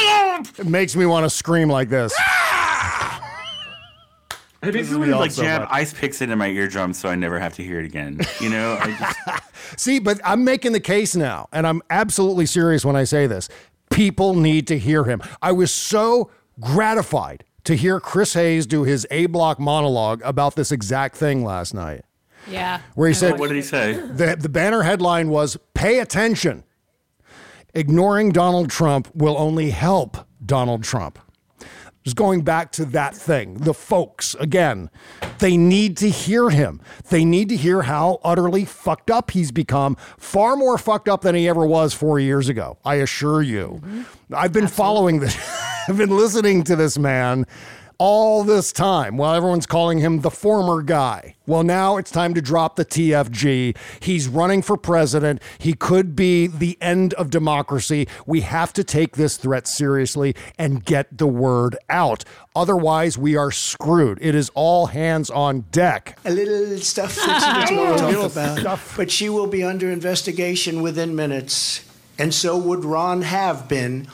[0.59, 2.13] it makes me want to scream like this.
[2.13, 2.17] it
[4.61, 5.69] makes pisses me me to like so jam much.
[5.71, 8.19] ice picks into my eardrums so I never have to hear it again.
[8.41, 9.43] You know, I just,
[9.81, 13.47] See, but I'm making the case now, and I'm absolutely serious when I say this.
[13.89, 15.21] People need to hear him.
[15.41, 20.71] I was so gratified to hear Chris Hayes do his A block monologue about this
[20.71, 22.03] exact thing last night,
[22.49, 22.81] Yeah.
[22.95, 23.93] where he said, what did he say?
[23.93, 26.63] The, the banner headline was Pay attention.
[27.73, 31.19] ignoring Donald Trump will only help Donald Trump.
[32.03, 34.89] Just going back to that thing, the folks, again,
[35.39, 36.81] they need to hear him.
[37.09, 41.35] They need to hear how utterly fucked up he's become, far more fucked up than
[41.35, 42.77] he ever was four years ago.
[42.85, 43.81] I assure you.
[43.83, 44.03] Mm-hmm.
[44.33, 45.37] I've been following this,
[45.87, 47.45] I've been listening to this man
[47.99, 51.35] all this time while everyone's calling him the former guy.
[51.45, 53.75] Well, now it's time to drop the TFG.
[53.99, 55.41] He's running for president.
[55.57, 58.07] He could be the end of democracy.
[58.25, 62.23] We have to take this threat seriously and get the word out.
[62.55, 64.17] Otherwise, we are screwed.
[64.21, 66.17] It is all hands on deck.
[66.23, 68.79] A little stuff that she doesn't want to talk about.
[68.95, 71.85] But she will be under investigation within minutes.
[72.17, 74.07] And so would Ron have been.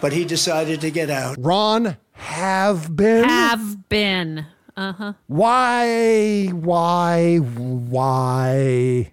[0.00, 1.36] But he decided to get out.
[1.38, 3.24] Ron have been?
[3.24, 4.46] Have been.
[4.76, 5.12] Uh huh.
[5.26, 6.48] Why?
[6.48, 7.38] Why?
[7.38, 9.12] Why?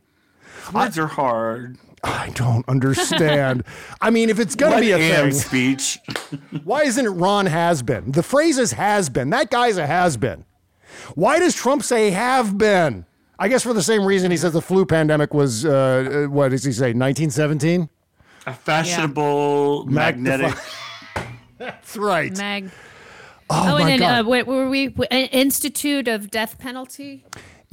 [0.73, 1.77] Words are hard.
[2.03, 3.63] I don't understand.
[4.01, 5.99] I mean, if it's gonna Let be a thing, speech.
[6.63, 8.11] why isn't it Ron has been?
[8.11, 9.31] The phrase is has been.
[9.31, 10.45] That guy's a has been.
[11.15, 13.05] Why does Trump say have been?
[13.37, 16.51] I guess for the same reason he says the flu pandemic was uh, uh, what
[16.51, 16.93] does he say?
[16.93, 17.89] 1917.
[18.47, 20.55] A fashionable, magnetic.
[21.57, 22.35] That's right.
[22.37, 22.69] Mag.
[23.49, 24.19] Oh, my and then God.
[24.21, 24.88] uh, what were we?
[24.88, 27.23] uh, Institute of Death Penalty.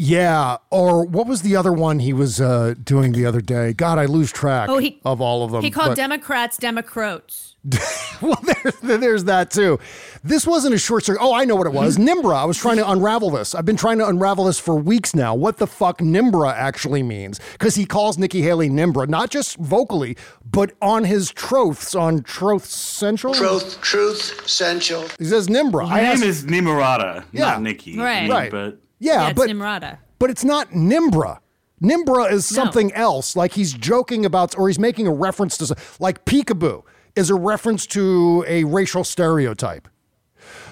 [0.04, 0.56] Yeah.
[0.70, 3.72] Or what was the other one he was uh, doing the other day?
[3.72, 5.62] God, I lose track Oh, he- of all of them.
[5.62, 7.50] He called but- Democrats Democroats.
[8.20, 9.78] well, there's, there's that too.
[10.24, 11.22] This wasn't a short circuit.
[11.22, 11.96] Oh, I know what it was.
[12.08, 12.34] Nimbra.
[12.34, 13.54] I was trying to unravel this.
[13.54, 15.36] I've been trying to unravel this for weeks now.
[15.36, 17.38] What the fuck Nimbra actually means?
[17.52, 20.16] Because he calls Nikki Haley Nimbra, not just vocally,
[20.50, 23.32] but on his troths on Troth Central.
[23.34, 25.04] Truth, truth, essential.
[25.20, 25.86] He says Nimbra.
[25.88, 27.42] Her I name asked- is Nimrata, Yeah.
[27.42, 27.96] not Nikki.
[27.96, 28.16] Right.
[28.16, 28.50] I mean, Right.
[28.50, 29.98] But yeah, it's but Nimrata.
[30.18, 31.38] but it's not Nimbra.
[31.82, 32.56] Nimbra is No.
[32.62, 33.34] something else.
[33.36, 36.82] Like he's joking about, or he's making a reference to, some- like peekaboo
[37.16, 39.88] is a reference to a racial stereotype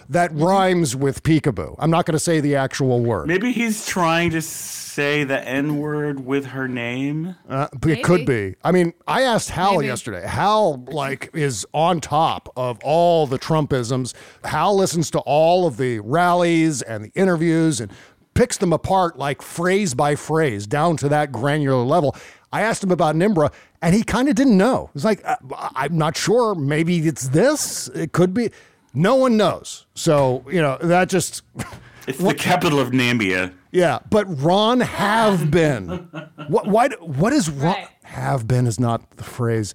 [0.09, 1.77] that rhymes with peekaboo.
[1.79, 3.27] I'm not going to say the actual word.
[3.29, 7.37] maybe he's trying to say the N word with her name.
[7.49, 8.57] Uh, it could be.
[8.65, 9.87] I mean, I asked Hal Maybe.
[9.87, 10.27] yesterday.
[10.27, 14.13] Hal like is on top of all the Trumpisms.
[14.45, 17.93] Hal listens to all of the rallies and the interviews and
[18.35, 22.17] picks them apart like phrase by phrase down to that granular level.
[22.53, 24.91] I asked him about Nimbra, and he kind of didn't know.
[24.93, 25.37] He's like, uh,
[25.75, 26.55] I'm not sure.
[26.55, 27.89] Maybe it's this.
[27.89, 28.51] It could be.
[28.93, 29.87] No one knows.
[29.95, 31.43] So you know that just.
[32.07, 33.53] It's the capital of Nambia.
[33.71, 35.89] Yeah, but Ron have been.
[36.49, 36.67] what?
[36.67, 36.89] Why?
[36.99, 37.89] What is Ron Right.
[38.05, 38.67] have been?
[38.67, 39.75] Is not the phrase.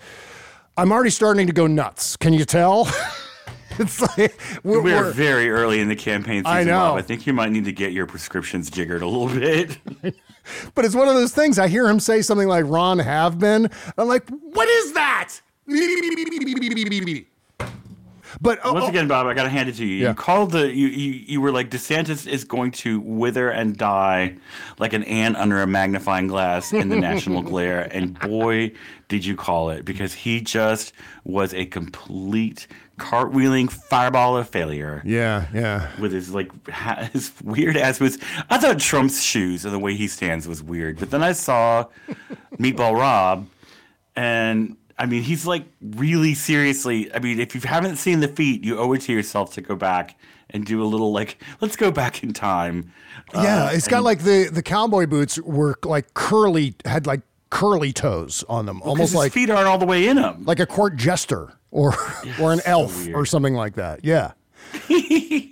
[0.76, 2.18] I'm already starting to go nuts.
[2.18, 2.90] Can you tell?
[3.80, 6.58] it's like we're, We are we're- very early in the campaign season.
[6.58, 6.80] I know.
[6.80, 6.98] Bob.
[6.98, 9.78] I think you might need to get your prescriptions jiggered a little bit.
[10.76, 11.58] but it's one of those things.
[11.60, 13.70] I hear him say something like Ron have been.
[13.98, 15.34] I'm like, what is that?
[18.42, 20.04] But oh, Once oh, again, Bob, I gotta hand it to you.
[20.04, 20.10] Yeah.
[20.10, 24.36] You called the you, you you were like DeSantis is going to wither and die
[24.80, 28.72] like an ant under a magnifying glass in the national glare, and boy,
[29.08, 35.02] did you call it because he just was a complete cartwheeling fireball of failure.
[35.06, 35.90] yeah, yeah.
[36.00, 38.18] With his like ha- his weird ass was,
[38.50, 41.86] I thought Trump's shoes and the way he stands was weird, but then I saw
[42.58, 43.50] Meatball Ron,
[44.16, 47.14] and I mean he's like really seriously.
[47.14, 49.76] I mean, if you haven't seen the feet, you owe it to yourself to go
[49.76, 50.18] back
[50.50, 52.92] and do a little like let's go back in time.
[53.34, 57.92] Yeah, Uh, it's got like the the cowboy boots were like curly, had like curly
[57.94, 60.44] toes on them, almost his like feet aren't all the way in them.
[60.46, 61.94] like a court jester or
[62.40, 64.06] or an elf or something like that.
[64.06, 64.32] Yeah.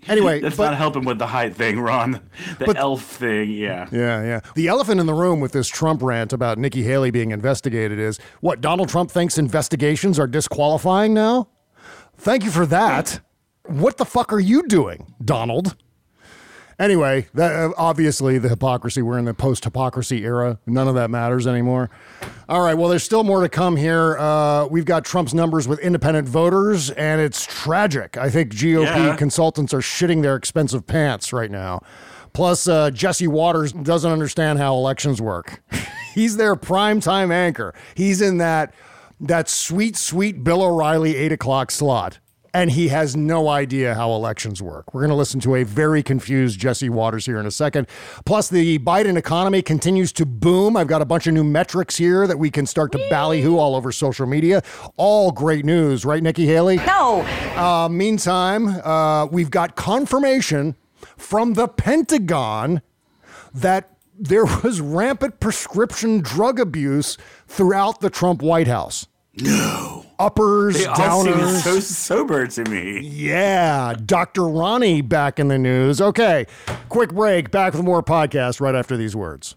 [0.07, 2.19] Anyway, That's but- not helping with the height thing, Ron.
[2.59, 3.87] The But- elf thing, yeah.
[3.91, 4.39] Yeah, yeah.
[4.55, 8.19] The elephant in the room with this Trump rant about Nikki Haley being investigated is
[8.41, 11.49] what Donald Trump thinks investigations are disqualifying now?
[12.17, 13.19] Thank you for that.
[13.65, 15.75] What the fuck are you doing, Donald?
[16.79, 19.01] Anyway, that, uh, obviously the hypocrisy.
[19.01, 20.59] We're in the post-hypocrisy era.
[20.65, 21.89] None of that matters anymore.
[22.49, 22.73] All right.
[22.73, 24.17] Well, there's still more to come here.
[24.17, 28.17] Uh, we've got Trump's numbers with independent voters, and it's tragic.
[28.17, 29.15] I think GOP Yeah.
[29.15, 31.81] consultants are shitting their expensive pants right now.
[32.33, 35.61] Plus, uh, Jesse Watters doesn't understand how elections work.
[36.15, 37.73] He's their primetime anchor.
[37.95, 38.73] He's in that
[39.19, 42.19] that sweet, sweet Bill O'Reilly eight o'clock slot
[42.53, 44.93] and he has no idea how elections work.
[44.93, 47.87] We're going to listen to a very confused Jesse Watters here in a second.
[48.25, 50.77] Plus, the Biden economy continues to boom.
[50.77, 53.75] I've got a bunch of new metrics here that we can start to ballyhoo all
[53.75, 54.61] over social media.
[54.97, 56.77] All great news, right, Nikki Haley?
[56.77, 57.21] No.
[57.55, 60.75] Uh, meantime, uh, we've got confirmation
[61.17, 62.81] from the Pentagon
[63.53, 69.07] that there was rampant prescription drug abuse throughout the Trump White House.
[69.39, 70.02] No.
[70.23, 71.63] Uppers, They all seem downers.
[71.63, 72.99] so sober to me.
[73.01, 74.47] Yeah, Dr.
[74.47, 75.99] Ronny back in the news.
[75.99, 76.45] Okay,
[76.87, 77.51] quick break.
[77.51, 79.55] Back with more podcast right after these words.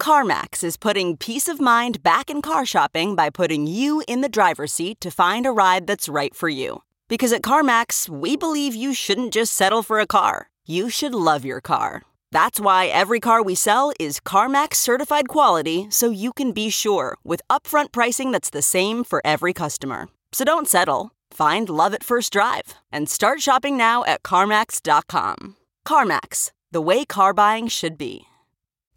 [0.00, 4.28] CarMax is putting peace of mind back in car shopping by putting you in the
[4.28, 6.82] driver's seat to find a ride that's right for you.
[7.08, 11.44] Because at CarMax, we believe you shouldn't just settle for a car, you should love
[11.44, 12.02] your car.
[12.36, 17.16] That's why every car we sell is CarMax certified quality so you can be sure
[17.24, 20.08] with upfront pricing that's the same for every customer.
[20.32, 21.12] So don't settle.
[21.30, 25.56] Find love at first drive and start shopping now at CarMax.com.
[25.88, 28.26] CarMax, the way car buying should be.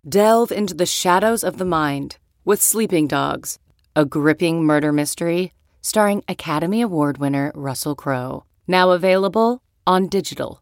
[0.05, 3.57] Delve into the shadows of the mind with Sleeping Dogs,
[3.95, 8.43] a gripping murder mystery starring Academy Award winner Russell Crowe.
[8.67, 10.61] Now available on digital.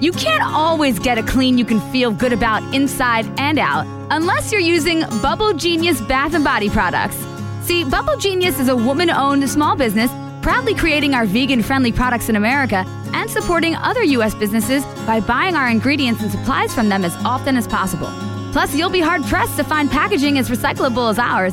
[0.00, 4.50] You can't always get a clean you can feel good about inside and out unless
[4.50, 7.16] you're using Bubble Genius bath and body products.
[7.64, 10.10] See, Bubble Genius is a woman owned small business
[10.40, 12.82] proudly creating our vegan friendly products in America
[13.12, 14.34] and supporting other U.S.
[14.34, 18.08] businesses by buying our ingredients and supplies from them as often as possible.
[18.52, 21.52] Plus, you'll be hard pressed to find packaging as recyclable as ours.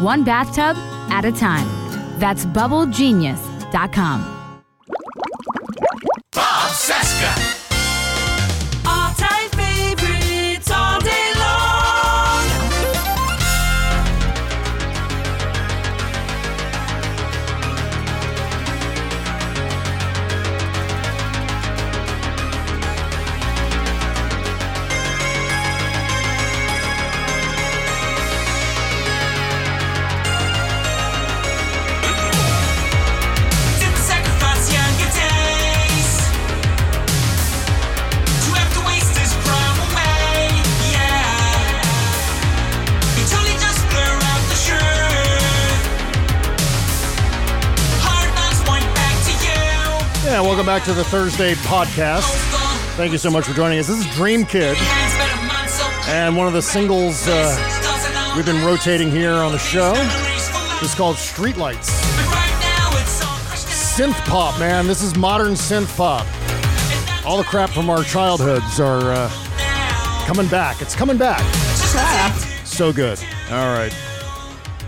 [0.00, 0.76] one bathtub
[1.10, 1.66] at a time.
[2.18, 4.34] That's bubblegenius.com.
[6.32, 7.57] Bob Cesca.
[50.88, 52.22] To the Thursday podcast.
[52.96, 53.88] Thank you so much for joining us.
[53.88, 54.74] This is Dreamkid,
[56.08, 59.92] and one of the singles uh, we've been rotating here on the show
[60.82, 61.90] is called Streetlights.
[63.54, 64.86] Synth pop, man.
[64.86, 66.26] This is modern synth pop.
[67.26, 69.30] All the crap from our childhoods are uh,
[70.24, 70.80] coming back.
[70.80, 71.42] It's coming back.
[72.64, 73.22] So good.
[73.50, 73.94] All right.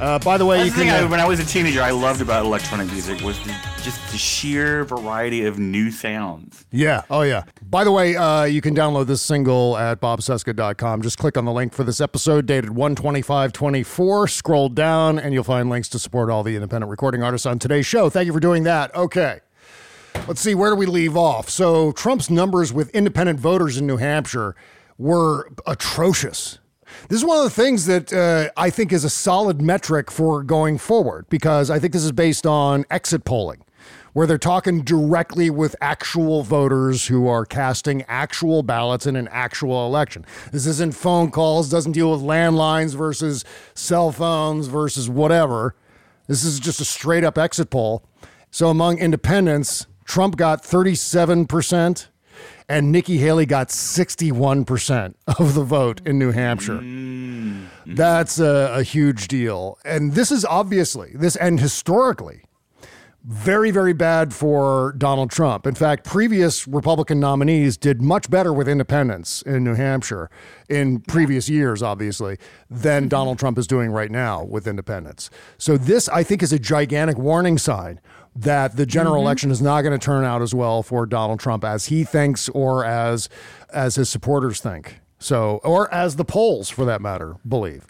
[0.00, 1.02] Uh, by the way, That's you the thing can.
[1.02, 4.00] I, uh, when I was a teenager, I loved about electronic music was the, just
[4.12, 6.66] the sheer variety of new sounds.
[6.70, 7.02] Yeah.
[7.10, 7.44] Oh, yeah.
[7.62, 11.02] By the way, uh, you can download this single at bobcesca.com.
[11.02, 14.28] Just click on the link for this episode dated 12524.
[14.28, 17.86] Scroll down, and you'll find links to support all the independent recording artists on today's
[17.86, 18.10] show.
[18.10, 18.94] Thank you for doing that.
[18.94, 19.40] Okay.
[20.26, 21.48] Let's see, where do we leave off?
[21.48, 24.54] So, Trump's numbers with independent voters in New Hampshire
[24.98, 26.58] were atrocious.
[27.08, 30.42] This is one of the things that uh, I think is a solid metric for
[30.42, 33.62] going forward because I think this is based on exit polling,
[34.12, 39.86] where they're talking directly with actual voters who are casting actual ballots in an actual
[39.86, 40.24] election.
[40.52, 43.44] This isn't phone calls, doesn't deal with landlines versus
[43.74, 45.74] cell phones versus whatever.
[46.26, 48.04] This is just a straight up exit poll.
[48.50, 52.08] So among independents, Trump got 37%,
[52.68, 56.78] and Nikki Haley got 61% of the vote in New Hampshire.
[56.78, 57.66] Mm.
[57.86, 59.78] That's a, a huge deal.
[59.84, 62.42] And this is obviously, this and historically,
[63.24, 65.66] very, very bad for Donald Trump.
[65.66, 70.30] In fact, previous Republican nominees did much better with independents in New Hampshire
[70.68, 72.38] in previous years, obviously,
[72.70, 75.28] than Donald Trump is doing right now with independents.
[75.58, 78.00] So, this, I think, is a gigantic warning sign
[78.34, 79.24] that the general Mhm.
[79.24, 82.48] election is not going to turn out as well for Donald Trump as he thinks
[82.50, 83.28] or as
[83.72, 85.00] as his supporters think.
[85.18, 87.86] So, or as the polls, for that matter, believe.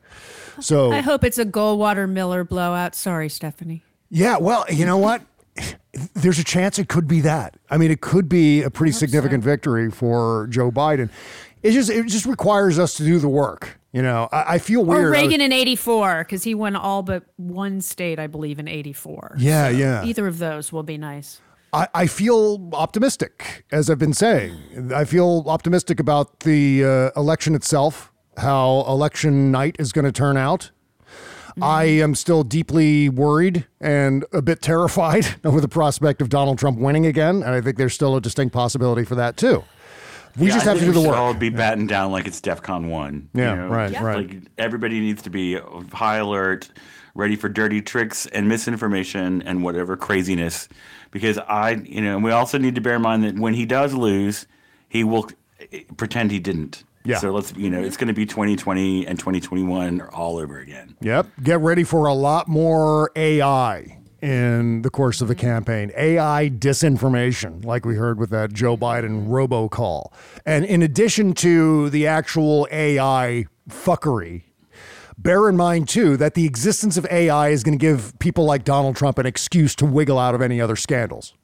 [0.59, 2.95] So, I hope it's a Goldwater Miller blowout.
[2.97, 3.85] Sorry, Stephanie.
[4.11, 5.23] Yeah, well, you know what?
[6.15, 7.57] there's a chance it could be that.
[7.69, 11.11] I mean, it could be a pretty significant victory for Joe Biden.
[11.63, 13.79] It just it just requires us to do the work.
[13.93, 15.05] You know, I, I feel weird.
[15.05, 18.59] Or I was- Reagan in 84, because he won all but one state, I believe,
[18.61, 19.37] in 84.
[19.39, 20.05] Yeah, yeah.
[20.05, 21.41] Either of those will be nice.
[21.73, 24.93] I, I feel optimistic, as I've been saying.
[24.95, 30.37] I feel optimistic about the uh, election itself, how election night is going to turn
[30.37, 30.71] out.
[31.63, 36.79] I am still deeply worried and a bit terrified over the prospect of Donald Trump
[36.79, 37.37] winning again.
[37.43, 39.65] And I think there's still a distinct possibility for that, too.
[40.39, 41.17] We Yeah, just I have to do the work.
[41.17, 43.29] all be battened down like it's DEFCON one.
[43.35, 43.69] you Yeah, know?
[43.69, 44.05] right, Yeah.
[44.05, 44.29] right.
[44.29, 45.59] Like everybody needs to be
[45.93, 46.71] high alert,
[47.17, 50.69] ready for dirty tricks and misinformation and whatever craziness.
[51.11, 53.67] Because I, you know, and we also need to bear in mind that when he
[53.67, 54.47] does lose,
[54.89, 55.29] he will
[55.73, 56.85] eh, pretend he didn't.
[57.05, 57.19] Yeah.
[57.19, 60.97] So let's, you know, it's going to be 2020 and 2021 all over again.
[61.01, 61.29] Yep.
[61.43, 65.91] Get ready for a lot more AI in the course of the campaign.
[65.97, 70.13] AI disinformation, like we heard with that Joe Biden robocall.
[70.45, 74.43] And in addition to the actual AI fuckery,
[75.17, 78.65] bear in mind too that the existence of AI is going to give people like
[78.65, 81.35] Donald Trump an excuse to wiggle out of any other scandals.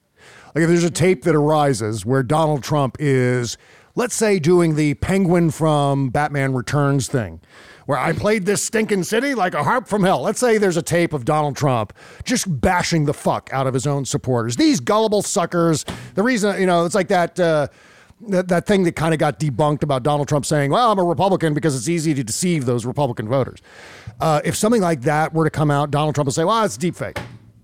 [0.54, 3.56] Like if there's a tape that arises where Donald Trump is,
[3.96, 7.40] let's say, doing the penguin from Batman Returns thing,
[7.86, 10.20] where I played this stinking city like a harp from hell.
[10.22, 11.92] Let's say there's a tape of Donald Trump
[12.22, 14.54] just bashing the fuck out of his own supporters.
[14.54, 15.84] These gullible suckers.
[16.14, 17.40] The reason, you know, it's like that.
[17.40, 17.66] Uh,
[18.28, 21.04] that, that thing that kind of got debunked about Donald Trump saying, well, I'm a
[21.04, 23.60] Republican because it's easy to deceive those Republican voters.
[24.18, 26.78] Uh, if something like that were to come out, Donald Trump will say, well, it's
[26.78, 27.18] deep fake.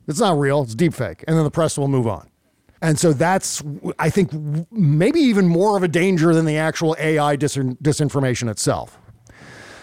[0.06, 0.62] It's not real.
[0.62, 1.24] It's deep fake.
[1.26, 2.28] And then the press will move on.
[2.82, 3.62] And so that's,
[4.00, 4.32] I think,
[4.72, 8.98] maybe even more of a danger than the actual AI dis- disinformation itself.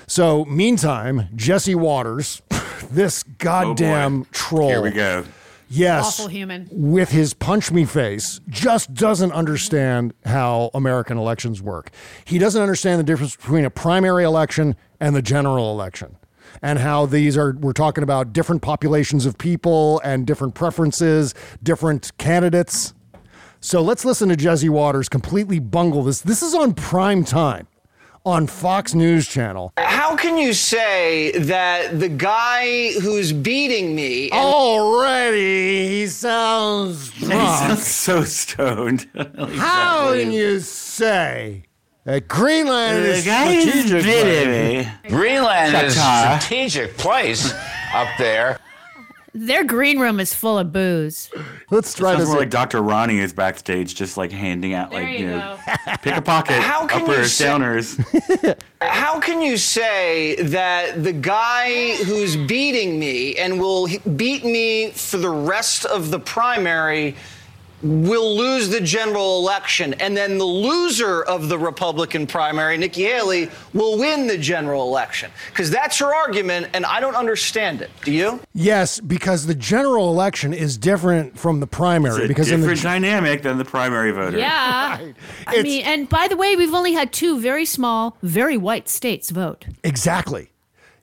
[0.06, 2.42] So, meantime, Jesse Watters,
[2.92, 4.70] this goddamn oh, troll.
[4.70, 5.24] Here we go.
[5.70, 6.20] Yes.
[6.20, 6.68] Awful human.
[6.72, 11.92] With his punch me face, just doesn't understand how American elections work.
[12.26, 16.18] He doesn't understand the difference between a primary election and the general election.
[16.62, 21.34] And how these are, we're talking about different populations of people and different preferences,
[21.64, 22.94] different candidates.
[23.62, 26.22] So let's listen to Jesse Watters completely bungle this.
[26.22, 27.68] This is on prime time
[28.26, 29.74] on Fox News Channel.
[29.78, 37.34] How can you say that the guy who's beating me and Already, he sounds drunk.
[37.34, 39.08] He sounds so stoned.
[39.16, 41.64] How can you say
[42.10, 44.04] that Greenland is The is strategic?
[44.04, 44.92] bidding me.
[45.10, 47.54] Greenland is a strategic place
[47.94, 48.60] up there.
[49.36, 51.30] Their green room is full of booze.
[51.70, 52.82] Let's Sounds more like Dr.
[52.82, 55.56] Ronny is backstage, just like handing out, like, you, know,
[56.02, 58.58] pick a pocket, How can you uppers, say- downers.
[58.82, 65.18] how can you say that the guy who's beating me and will beat me for
[65.18, 67.16] the rest of the primary
[67.82, 73.50] will lose the general election and then the loser of the Republican primary, Nikki Haley,
[73.74, 75.32] will win the general election?
[75.50, 77.90] Because that's her argument and I don't understand it.
[78.04, 78.40] Do you?
[78.54, 82.24] Yes, because the general election is different from the primary.
[82.24, 84.38] It's a because in different the dynamic than the primary voter.
[84.38, 85.00] Yeah.
[85.48, 89.30] I mean, and by the way, we've only had two very small, very white states
[89.30, 89.66] vote.
[89.84, 90.52] Exactly.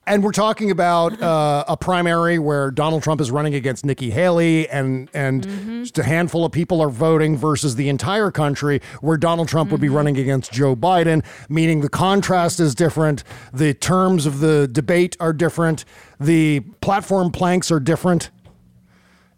[0.08, 4.68] And we're talking about uh, a primary where Donald Trump is running against Nikki Haley,
[4.68, 5.82] and and Mm-hmm.
[5.82, 9.80] just a handful of people are voting versus the entire country, where Donald Trump would
[9.80, 9.96] be Mm-hmm.
[9.96, 11.24] running against Joe Biden.
[11.48, 15.84] Meaning the contrast is different, the terms of the debate are different,
[16.20, 18.30] the platform planks are different.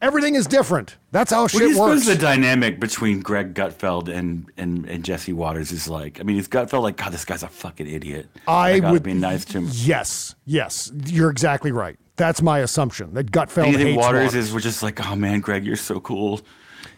[0.00, 0.96] Everything is different.
[1.10, 2.06] That's how shit suppose works.
[2.06, 6.20] the dynamic between Greg Gutfeld and, and, and Jesse Watters is like?
[6.20, 8.28] I mean, is Gutfeld like, God, this guy's a fucking idiot.
[8.46, 9.68] I gotta would be nice to him.
[9.72, 11.98] Yes, yes, you're exactly right.
[12.14, 13.14] That's my assumption.
[13.14, 14.34] That Gutfeld Do you think hates Watters, Watters.
[14.34, 16.40] is we're just like, oh man, Greg, you're so cool,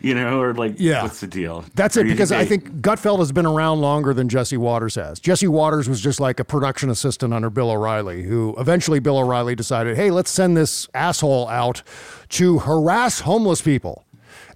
[0.00, 1.02] you know, or like, Yeah.
[1.02, 1.64] what's the deal?
[1.74, 5.20] That's it because I think Gutfeld has been around longer than Jesse Watters has.
[5.20, 9.54] Jesse Watters was just like a production assistant under Bill O'Reilly, who eventually Bill O'Reilly
[9.54, 11.82] decided, hey, let's send this asshole out
[12.30, 14.06] to harass homeless people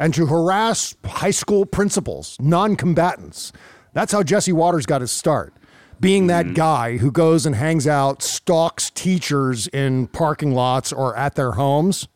[0.00, 3.52] and to harass high school principals, non combatants.
[3.92, 5.52] That's how Jesse Watters got his start.
[6.00, 6.54] Being that mm-hmm.
[6.54, 12.08] guy who goes and hangs out, stalks teachers in parking lots or at their homes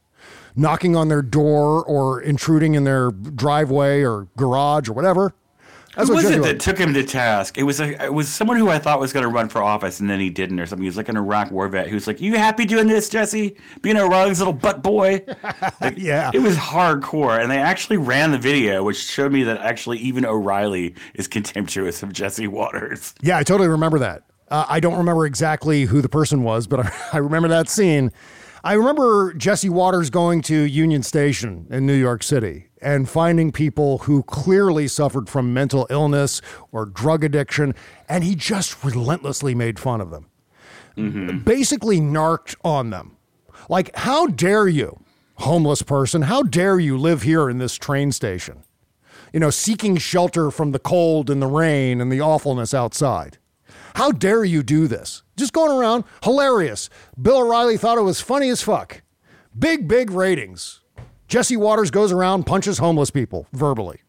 [0.59, 5.35] knocking on their door or intruding in their driveway or garage or whatever.
[5.97, 6.47] That's Who was it was.
[6.47, 7.59] that took him to task?
[7.59, 9.99] It was a, it was someone who I thought was going to run for office
[9.99, 10.85] and then he didn't or something.
[10.85, 11.89] He was like an Iraq war vet.
[11.89, 13.57] He was like, "You happy doing this, Jesse?
[13.83, 15.25] Being a O'Reilly's little butt boy?"
[15.81, 19.59] Like, yeah, it was hardcore, and they actually ran the video, which showed me that
[19.59, 23.15] actually even O'Reilly is contemptuous of Jesse Watters.
[23.21, 24.23] Yeah, I totally remember that.
[24.51, 28.13] Uh, I don't remember exactly who the person was, but I, I remember that scene.
[28.65, 33.99] I remember Jesse Watters going to Union Station in New York City and finding people
[33.99, 36.41] who clearly suffered from mental illness
[36.73, 37.75] or drug addiction,
[38.09, 40.27] and he just relentlessly made fun of them.
[40.97, 41.39] Mm-hmm.
[41.39, 43.17] Basically, narked on them.
[43.69, 45.05] Like, how dare you,
[45.37, 46.23] homeless person?
[46.23, 48.65] How dare you live here in this train station?
[49.33, 53.39] You know, seeking shelter from the cold and the rain and the awfulness outside.
[53.95, 55.23] How dare you do this?
[55.39, 56.91] Just going around, hilarious.
[57.21, 59.03] Bill O'Reilly thought it was funny as fuck.
[59.59, 60.81] Big, big ratings.
[61.29, 64.01] Jesse Watters goes around, punches homeless people verbally.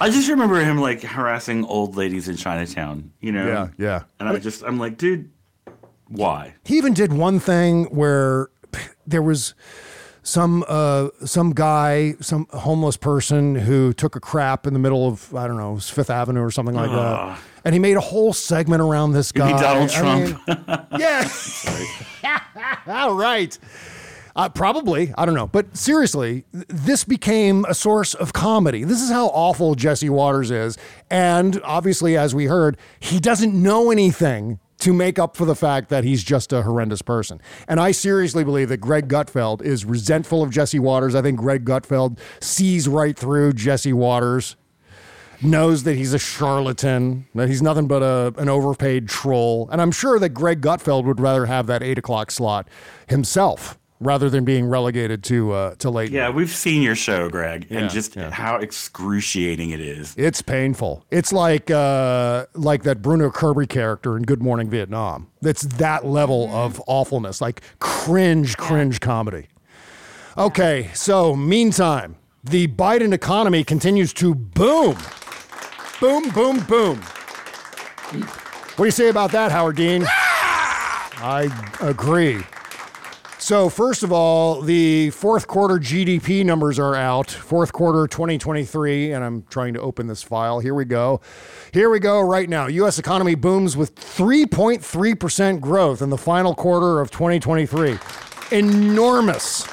[0.00, 3.46] I just remember him like harassing old ladies in Chinatown, you know?
[3.46, 4.02] Yeah, yeah.
[4.18, 5.30] And I just, I'm like, dude,
[6.08, 6.54] why?
[6.64, 8.48] He even did one thing where
[9.06, 9.54] there was
[10.22, 15.34] some uh, some guy, some homeless person who took a crap in the middle of
[15.34, 18.82] I don't know Fifth Avenue or something like that, and he made a whole segment
[18.82, 19.50] around this guy.
[19.60, 20.24] Donald I Trump?
[20.48, 21.28] mean, yeah.
[22.86, 23.58] All right.
[24.34, 25.12] Uh, probably.
[25.18, 25.46] I don't know.
[25.46, 28.82] But seriously, th- this became a source of comedy.
[28.84, 30.78] This is how awful Jesse Watters is.
[31.10, 35.90] And obviously, as we heard, he doesn't know anything to make up for the fact
[35.90, 37.40] that he's just a horrendous person.
[37.68, 41.14] And I seriously believe that Greg Gutfeld is resentful of Jesse Watters.
[41.14, 44.56] I think Greg Gutfeld sees right through Jesse Watters
[45.42, 49.68] knows that he's a charlatan, that he's nothing but a, an overpaid troll.
[49.72, 52.68] And I'm sure that Greg Gutfeld would rather have that eight o'clock slot
[53.08, 56.10] himself rather than being relegated to uh, to late.
[56.10, 60.14] Yeah, we've seen your show, Greg, Yeah, and just how excruciating it is.
[60.16, 61.04] It's painful.
[61.10, 65.28] It's like uh, like that Bruno Kirby character in Good Morning Vietnam.
[65.42, 69.46] It's that level of awfulness, like cringe, cringe comedy.
[70.36, 74.96] Okay, so meantime, the Biden economy continues to boom,
[76.02, 76.98] boom, boom, boom.
[76.98, 80.02] What do you say about that, Howard Dean?
[80.04, 81.08] Ah!
[81.24, 82.42] I agree.
[83.38, 87.30] So, first of all, the fourth quarter GDP numbers are out.
[87.30, 90.58] Fourth quarter 2023, and I'm trying to open this file.
[90.58, 91.20] Here we go.
[91.72, 92.66] Here we go right now.
[92.66, 92.98] U.S.
[92.98, 97.98] economy booms with 3.3% growth in the final quarter of 2023.
[98.50, 99.68] Enormous.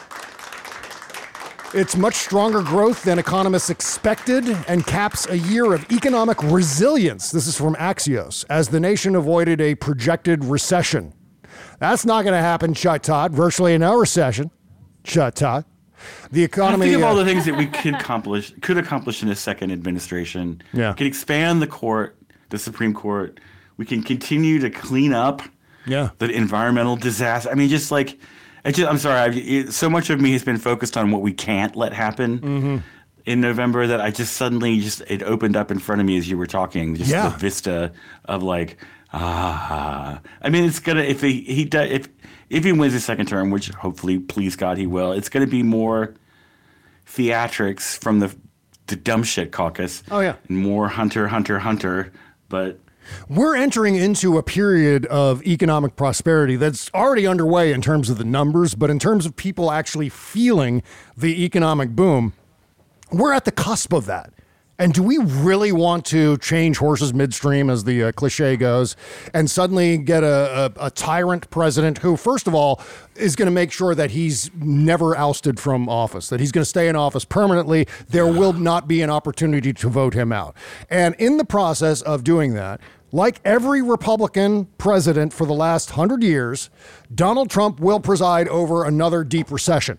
[1.72, 7.30] It's much stronger growth than economists expected and caps a year of economic resilience.
[7.30, 11.14] This is from Axios, as the nation avoided a projected recession.
[11.80, 13.34] That's not going to happen, Chuck Todd.
[13.34, 14.50] Virtually no recession.
[15.04, 15.64] Chuck Todd.
[16.32, 16.88] The I economy.
[16.88, 19.72] think of all uh, the things that we could accomplish, could accomplish in a second
[19.72, 20.64] administration.
[20.74, 20.92] Yeah.
[20.92, 22.18] we can expand the court,
[22.50, 23.40] the Supreme Court.
[23.78, 25.44] We can continue to clean up.
[25.86, 26.10] Yeah.
[26.20, 27.50] the environmental disaster.
[27.50, 28.16] I mean, just like, I
[28.66, 29.20] just, I'm sorry.
[29.20, 32.40] I, it, so much of me has been focused on what we can't let happen
[32.40, 32.84] Mhm.
[33.26, 36.30] in November that I just suddenly just it opened up in front of me as
[36.30, 36.96] you were talking.
[36.96, 37.30] Just Yeah.
[37.30, 37.92] the vista
[38.26, 38.78] of like,
[39.14, 40.20] ah.
[40.42, 42.10] I mean, it's gonna if he he does if
[42.50, 45.12] if he wins his second term, which hopefully, please God, he will.
[45.12, 46.14] It's gonna be more
[47.08, 48.36] theatrics from the
[48.88, 50.02] the dumb shit caucus.
[50.10, 50.34] Oh, yeah.
[50.48, 52.12] and more Hunter, Hunter, Hunter.
[52.50, 52.80] But
[53.28, 58.26] We're entering into a period of economic prosperity that's already underway in terms of the
[58.26, 60.84] numbers, but in terms of people actually feeling
[61.16, 62.34] the economic boom,
[63.12, 64.34] we're at the cusp of that.
[64.80, 68.96] And do we really want to change horses midstream, as the uh, cliche goes,
[69.34, 72.82] and suddenly get a, a, a tyrant president who, first of all,
[73.18, 76.70] is going to make sure that he's never ousted from office, that he's going to
[76.70, 77.90] stay in office permanently?
[78.08, 80.56] There will not be an opportunity to vote him out.
[80.90, 82.80] And in the process of doing that,
[83.12, 86.70] like every Republican president for the last hundred years,
[87.14, 89.98] Donald Trump will preside over another deep recession.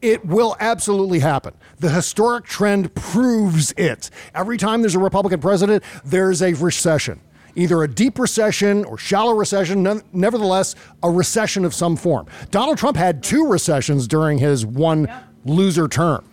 [0.00, 1.54] It will absolutely happen.
[1.80, 4.10] The historic trend proves it.
[4.34, 7.20] Every time there's a Republican president, there's a recession.
[7.56, 12.26] Either a deep recession or shallow recession, nevertheless, a recession of some form.
[12.50, 15.08] Donald Trump had two recessions during his one
[15.44, 16.24] loser term.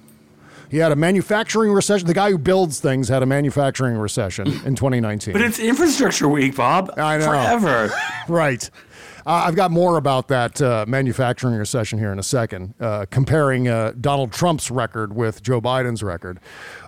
[0.72, 2.07] He had a manufacturing recession.
[2.07, 5.34] The guy who builds things had a manufacturing recession in 2019.
[5.34, 6.93] but it's infrastructure week, Bob.
[6.97, 7.26] I know.
[7.26, 7.91] forever.
[8.30, 8.69] right.
[9.26, 13.67] Uh, I've got more about that uh, manufacturing recession here in a second, uh, comparing
[13.67, 16.39] uh, Donald Trump's record with Joe Biden's record.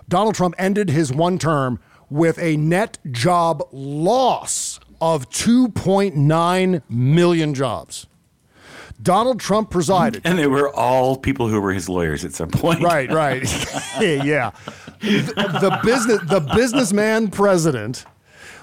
[0.08, 1.78] Donald Trump ended his one term
[2.08, 8.06] with a net job loss of 2.9 million jobs.
[9.02, 10.22] Donald Trump presided.
[10.24, 12.82] And they were all people who were his lawyers at some point.
[12.82, 13.42] Right, right.
[14.00, 14.52] yeah.
[15.00, 18.04] The, the business the businessman president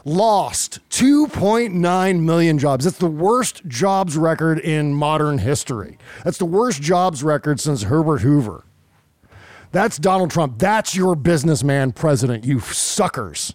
[0.03, 2.85] lost 2.9 million jobs.
[2.85, 5.97] That's the worst jobs record in modern history.
[6.23, 8.63] That's the worst jobs record since Herbert Hoover.
[9.71, 10.59] That's Donald Trump.
[10.59, 13.53] That's your businessman president, you suckers.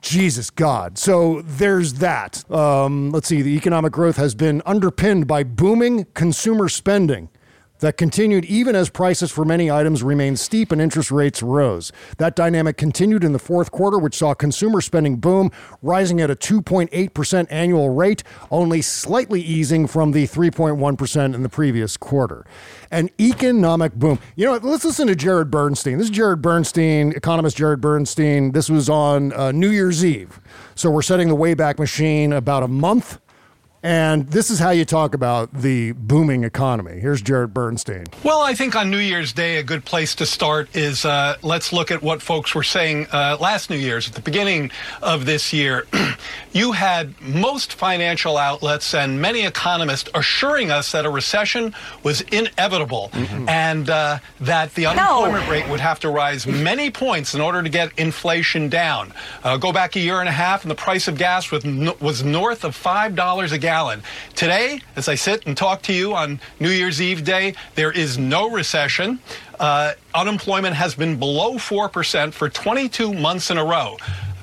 [0.00, 0.98] Jesus God.
[0.98, 2.48] So there's that.
[2.50, 3.42] Um, let's see.
[3.42, 7.28] The economic growth has been underpinned by booming consumer spending
[7.80, 11.92] that continued even as prices for many items remained steep and interest rates rose.
[12.18, 15.50] That dynamic continued in the fourth quarter, which saw consumer spending boom,
[15.82, 21.96] rising at a 2.8% annual rate, only slightly easing from the 3.1% in the previous
[21.96, 22.44] quarter.
[22.90, 24.18] An economic boom.
[24.36, 24.56] You know?
[24.56, 25.98] Let's listen to Jared Bernstein.
[25.98, 28.52] This is Jared Bernstein, economist Jared Bernstein.
[28.52, 30.40] This was on uh, New Year's Eve.
[30.74, 33.18] So we're setting the Wayback Machine about a month.
[33.82, 36.98] And this is how you talk about the booming economy.
[36.98, 38.06] Here's Jared Bernstein.
[38.24, 41.72] Well, I think on New Year's Day, a good place to start is uh, let's
[41.72, 45.52] look at what folks were saying uh, last New Year's at the beginning of this
[45.52, 45.86] year.
[46.52, 51.72] you had most financial outlets and many economists assuring us that a recession
[52.02, 57.40] was inevitable and uh, that the unemployment rate would have to rise many points in
[57.40, 59.12] order to get inflation down.
[59.44, 61.64] Uh, go back a year and a half, and the price of gas was,
[62.00, 63.67] was north of $5 a gallon.
[64.34, 68.16] Today, as I sit and talk to you on New Year's Eve day, there is
[68.16, 69.20] no recession.
[69.60, 73.96] Uh, unemployment has been below 4% for 22 months in a row.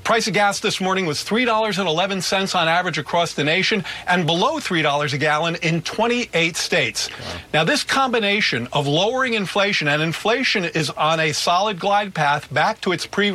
[0.06, 5.14] Price of gas this morning was $3.11 on average across the nation and below $3
[5.14, 7.10] a gallon in 28 states.
[7.52, 12.80] Now, this combination of lowering inflation and inflation is on a solid glide path back
[12.82, 13.32] to its pre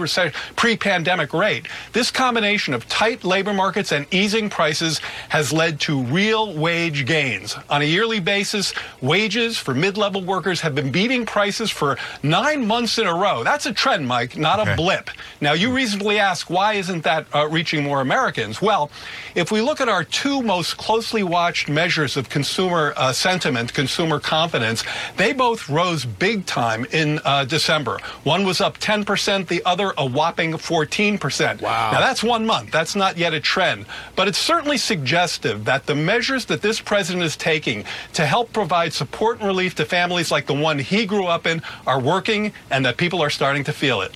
[0.55, 1.67] pre-pandemic rate.
[1.93, 5.01] This combination of tight labor markets and easing prices
[5.31, 7.57] has led to real wage gains.
[7.69, 12.97] On a yearly basis, wages for mid-level workers have been beating prices for 9 months
[12.97, 13.43] in a row.
[13.43, 15.11] That's a trend, Mike, not a blip.
[15.41, 15.75] Now, you hmm.
[15.75, 18.61] reasonably ask why isn't that uh, reaching more Americans?
[18.61, 18.91] Well,
[19.35, 24.21] if we look at our two most closely watched measures of consumer uh, sentiment, consumer
[24.21, 24.85] confidence,
[25.17, 27.99] they both rose big time in uh, December.
[28.25, 31.63] One was up 10%, the other a whopping 14%.
[31.63, 31.93] Wow.
[31.93, 32.71] Now, that's one month.
[32.71, 33.87] That's not yet a trend.
[34.15, 38.93] But it's certainly suggestive that the measures that this president is taking to help provide
[38.93, 42.85] support and relief to families like the one he grew up in are working and
[42.85, 44.13] that people are starting to feel it.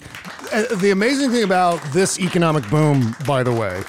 [0.52, 3.82] Uh, the amazing thing about this economic boom, by the way,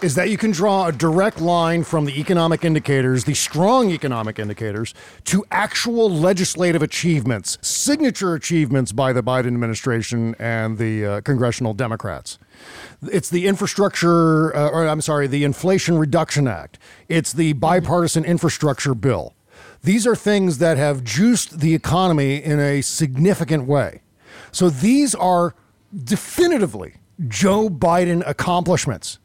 [0.00, 4.38] is that you can draw a direct line from the economic indicators, the strong economic
[4.38, 4.94] indicators,
[5.24, 12.38] to actual legislative achievements, signature achievements by the Biden administration and the uh, congressional Democrats.
[13.02, 16.78] It's the infrastructure, uh, or I'm sorry, the Inflation Reduction Act.
[17.08, 19.34] It's the bipartisan infrastructure bill.
[19.82, 24.02] These are things that have juiced the economy in a significant way.
[24.52, 25.54] So these are
[26.04, 26.94] definitively
[27.26, 29.18] Joe Biden accomplishments.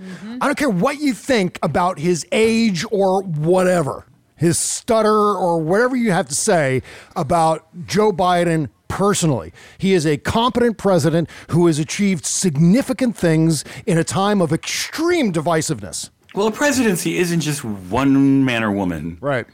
[0.00, 0.38] Mm-hmm.
[0.40, 4.06] I don't care what you think about his age or whatever,
[4.36, 6.82] his stutter or whatever you have to say
[7.16, 9.52] about Joe Biden personally.
[9.76, 15.32] He is a competent president who has achieved significant things in a time of extreme
[15.32, 16.10] divisiveness.
[16.34, 19.18] Well, a presidency isn't just one man or woman.
[19.20, 19.46] Right.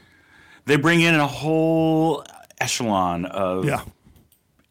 [0.67, 2.25] They bring in a whole
[2.61, 3.83] echelon of Yeah.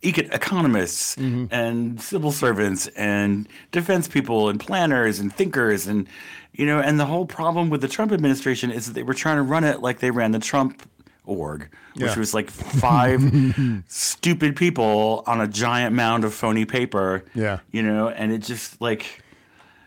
[0.04, 6.08] Eco- economists and civil servants and defense people and planners and thinkers and
[6.54, 9.38] you know and the whole problem with the Trump administration is that they were trying
[9.38, 10.88] to run it like they ran the Trump
[11.26, 12.20] org which Yeah.
[12.20, 13.22] was like five
[13.88, 17.60] stupid people on a giant mound of phony paper Yeah.
[17.72, 19.22] you know and it just like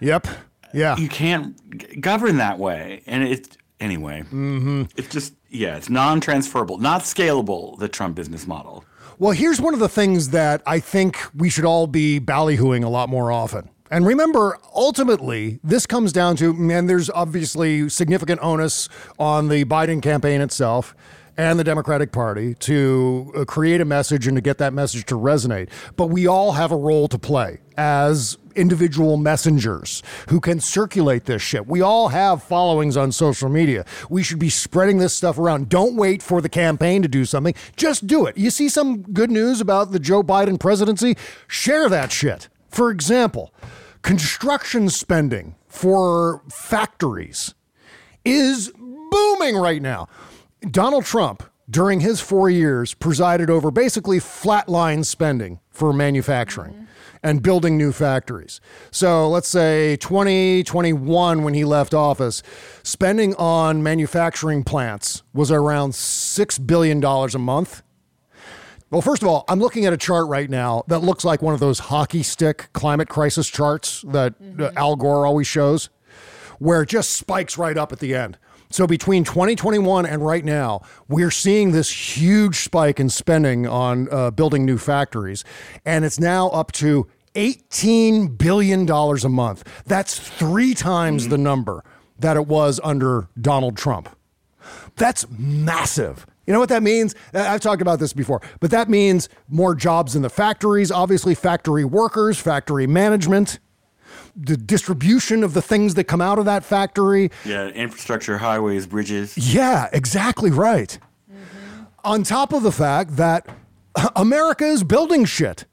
[0.01, 0.27] Yep.
[0.75, 0.97] Yeah.
[0.97, 4.85] you can't g- govern that way and it's anyway Mm-hmm.
[4.97, 8.85] it's just yeah it's non-transferable not scalable the Trump business model
[9.19, 12.89] Well, here's one of the things that I think we should all be ballyhooing a
[12.91, 13.71] lot more often.
[13.91, 20.03] And remember, ultimately, this comes down to, and there's obviously significant onus on the Biden
[20.03, 20.95] campaign itself
[21.37, 25.15] and the Democratic Party to uh, create a message and to get that message to
[25.15, 25.69] resonate.
[25.97, 31.43] But we all have a role to play as individual messengers who can circulate this
[31.43, 31.67] shit.
[31.67, 33.85] We all have followings on social media.
[34.09, 35.69] We should be spreading this stuff around.
[35.69, 37.55] Don't wait for the campaign to do something.
[37.77, 38.39] Just do it.
[38.39, 41.17] You see some good news about the Joe Biden presidency?
[41.47, 42.49] Share that shit.
[42.69, 43.53] For example,
[44.03, 47.55] construction spending for factories
[48.25, 48.73] is
[49.11, 50.09] booming right now.
[50.71, 56.87] Donald Trump, during his four years, presided over basically flatline spending for manufacturing
[57.23, 58.61] and building new factories.
[58.91, 62.43] So let's say 2021, when he left office,
[62.83, 67.83] spending on manufacturing plants was around $6 billion a month.
[68.91, 71.55] Well, first of all, I'm looking at a chart right now that looks like one
[71.55, 75.91] of those hockey stick climate crisis charts that uh, Al Gore always shows,
[76.59, 78.39] where it just spikes right up at the end.
[78.77, 84.31] So between 2021 and right now, we're seeing this huge spike in spending on uh,
[84.33, 85.45] building new factories,
[85.87, 87.07] and it's now up to
[87.37, 89.67] $18 billion a month.
[89.87, 91.85] That's three times the number
[92.19, 94.15] that it was under Donald Trump.
[94.97, 96.27] That's massive.
[96.47, 97.15] You know what that means?
[97.33, 101.87] I've talked about this before, but that means more jobs in the factories, obviously, factory
[101.87, 103.59] workers, factory management,
[104.37, 107.31] the distribution of the things that come out of that factory.
[107.45, 109.37] Yeah, infrastructure, highways, bridges.
[109.37, 110.99] Yeah, exactly right.
[112.05, 113.49] On top of the fact that
[114.17, 115.65] America is building shit.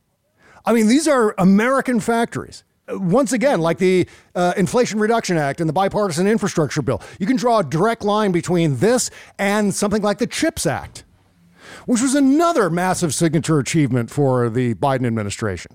[0.66, 2.64] I mean, these are American factories.
[2.88, 7.28] Uh, Once again, like the uh, Inflation Reduction Act and the bipartisan infrastructure bill, you
[7.28, 11.04] can draw a direct line between this and something like the CHIPS Act,
[11.86, 15.74] which was another massive signature achievement for the Biden administration.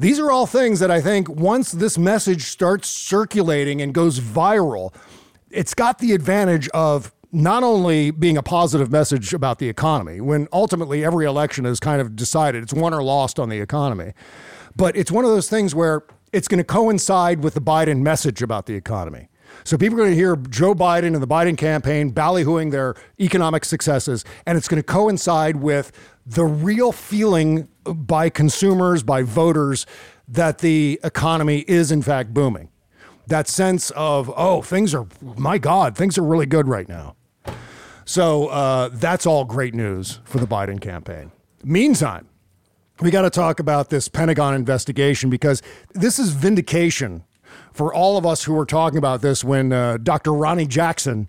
[0.00, 4.94] These are all things that I think once this message starts circulating and goes viral,
[5.50, 10.48] it's got the advantage of not only being a positive message about the economy, when
[10.54, 14.14] ultimately every election is kind of decided it's won or lost on the economy,
[14.74, 18.40] but it's one of those things where it's going to coincide with the Biden message
[18.40, 19.28] about the economy.
[19.64, 23.66] So people are going to hear Joe Biden and the Biden campaign ballyhooing their economic
[23.66, 25.92] successes, and it's going to coincide with
[26.30, 29.84] the real feeling by consumers, by voters,
[30.28, 32.68] that the economy is in fact booming.
[33.26, 37.16] That sense of, oh, things are, my God, things are really good right now.
[38.04, 41.32] So uh, that's all great news for the Biden campaign.
[41.64, 42.28] Meantime,
[43.00, 45.62] we got to talk about this Pentagon investigation because
[45.94, 47.24] this is vindication
[47.72, 50.32] for all of us who were talking about this when uh, Dr.
[50.32, 51.28] Ronny Jackson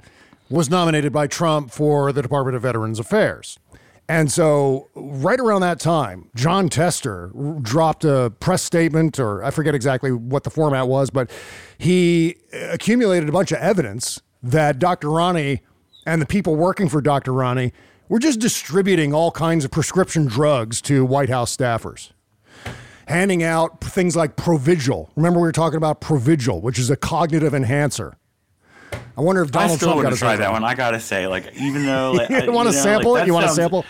[0.49, 3.57] was nominated by Trump for the Department of Veterans Affairs.
[4.09, 7.31] And so, right around that time, Jon Tester
[7.61, 11.31] dropped a press statement, or I forget exactly what the format was, but
[11.77, 15.09] he accumulated a bunch of evidence that Dr.
[15.09, 15.61] Ronny
[16.05, 17.31] and the people working for Dr.
[17.31, 17.71] Ronny
[18.09, 22.11] were just distributing all kinds of prescription drugs to White House staffers
[23.11, 25.09] handing out things like Provigil.
[25.15, 28.17] Remember, we were talking about Provigil, which is a cognitive enhancer.
[29.17, 30.63] I wonder if I Donald still Trump want got to try that one.
[30.63, 33.27] I gotta say, like, even though like, You wanna know, sample like, it?
[33.27, 33.85] You wanna sounds- sample?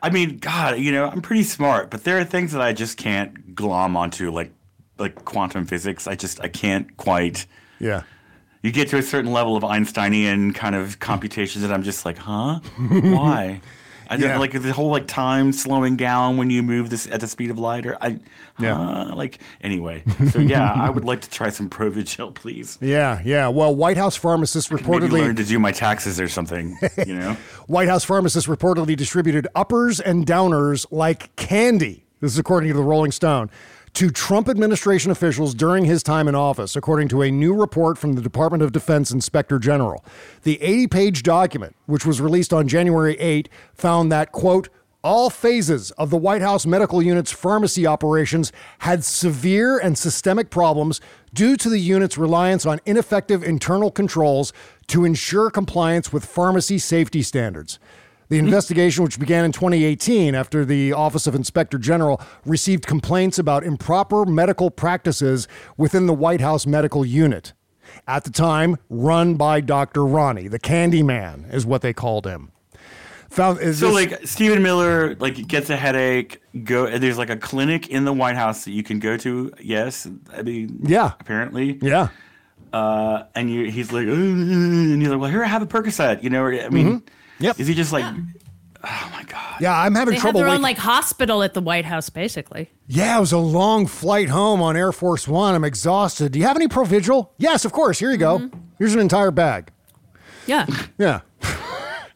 [0.00, 2.96] I mean, God, you know, I'm pretty smart, but there are things that I just
[2.96, 4.52] can't glom onto, like
[4.98, 6.06] like quantum physics.
[6.06, 7.46] I just I can't quite.
[7.80, 8.02] Yeah.
[8.62, 12.16] You get to a certain level of Einsteinian kind of computations that I'm just like,
[12.18, 12.60] huh?
[12.88, 13.60] Why?
[14.08, 14.38] I Yeah.
[14.38, 17.58] like the whole like time slowing down when you move this at the speed of
[17.58, 18.18] light, or I,
[18.58, 18.74] Yeah.
[18.74, 19.14] huh?
[19.14, 20.02] like anyway.
[20.30, 22.78] So yeah, I would like to try some Provigil, please.
[22.80, 23.48] Yeah, yeah.
[23.48, 26.78] Well, White House pharmacists Maybe reportedly learn to do my taxes or something.
[27.06, 27.36] You know.
[27.66, 32.04] White House pharmacists reportedly distributed uppers and downers like candy.
[32.20, 33.50] This is according to the Rolling Stone.
[33.94, 38.14] To Trump administration officials during his time in office, according to a new report from
[38.14, 40.04] the Department of Defense Inspector General.
[40.42, 44.68] The 80 page document, which was released on January 8, found that, quote,
[45.04, 51.00] all phases of the White House medical unit's pharmacy operations had severe and systemic problems
[51.32, 54.52] due to the unit's reliance on ineffective internal controls
[54.88, 57.78] to ensure compliance with pharmacy safety standards.
[58.34, 63.62] The investigation, which began in 2018 after the Office of Inspector General received complaints about
[63.62, 67.52] improper medical practices within the White House medical unit.
[68.08, 70.04] At the time, run by Dr.
[70.04, 72.50] Ronny, the candy man, is what they called him.
[73.30, 76.40] Found, is So this- like Stephen Miller like gets a headache.
[76.64, 79.52] Go there's like a clinic in the White House that you can go to.
[79.60, 81.12] Yes, I mean Yeah.
[81.20, 82.08] apparently yeah,
[82.72, 86.24] uh, and you, he's like, and he's like, well, here, I have a Percocet.
[86.24, 87.02] You know, I mean,
[87.38, 87.58] yep.
[87.58, 88.16] Is he just like, yeah,
[88.86, 89.60] Oh my god.
[89.60, 90.40] Yeah, I'm having They have trouble.
[90.40, 92.70] their own like hospital at the White House, basically.
[92.86, 95.54] Yeah, it was a long flight home on Air Force One.
[95.54, 96.32] I'm exhausted.
[96.32, 97.30] Do you have any Provigil?
[97.38, 97.98] Yes, of course.
[97.98, 98.40] Here you go.
[98.40, 98.58] Mm-hmm.
[98.78, 99.70] Here's an entire bag.
[100.46, 100.66] Yeah.
[100.98, 101.20] Yeah.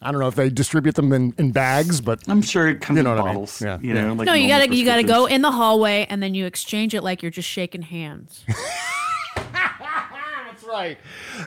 [0.01, 2.99] I don't know if they distribute them in, in bags, but I'm sure it comes
[2.99, 3.61] you know in what bottles.
[3.61, 3.85] I mean.
[3.85, 3.89] Yeah.
[3.89, 4.13] You know, yeah.
[4.13, 7.03] like no, you gotta you gotta go in the hallway and then you exchange it
[7.03, 8.45] like you're just shaking hands.
[10.69, 10.99] That's right.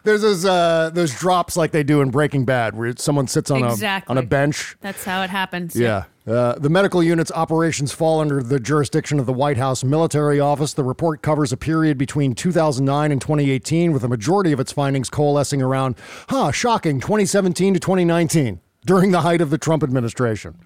[0.03, 3.63] There's those uh, those drops like they do in Breaking Bad, where someone sits on
[3.63, 4.13] Exactly.
[4.13, 4.75] a on a bench.
[4.81, 5.75] That's how it happens.
[5.75, 6.05] Yeah.
[6.27, 10.73] Uh, the medical unit's operations fall under the jurisdiction of the White House Military Office.
[10.73, 15.09] The report covers a period between 2009 and 2018, with a majority of its findings
[15.09, 15.95] coalescing around,
[16.29, 20.59] huh, shocking, 2017 to 2019, during the height of the Trump administration.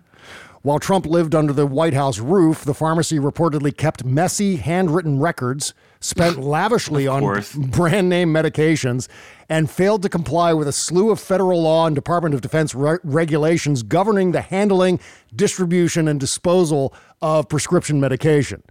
[0.61, 5.73] While Trump lived under the White House roof, the pharmacy reportedly kept messy, handwritten records,
[6.05, 7.53] spent lavishly on course.
[7.53, 9.07] brand name medications,
[9.49, 12.97] and failed to comply with a slew of federal law and Department of Defense re-
[13.03, 14.99] regulations governing the handling,
[15.35, 18.63] distribution, and disposal of prescription medication.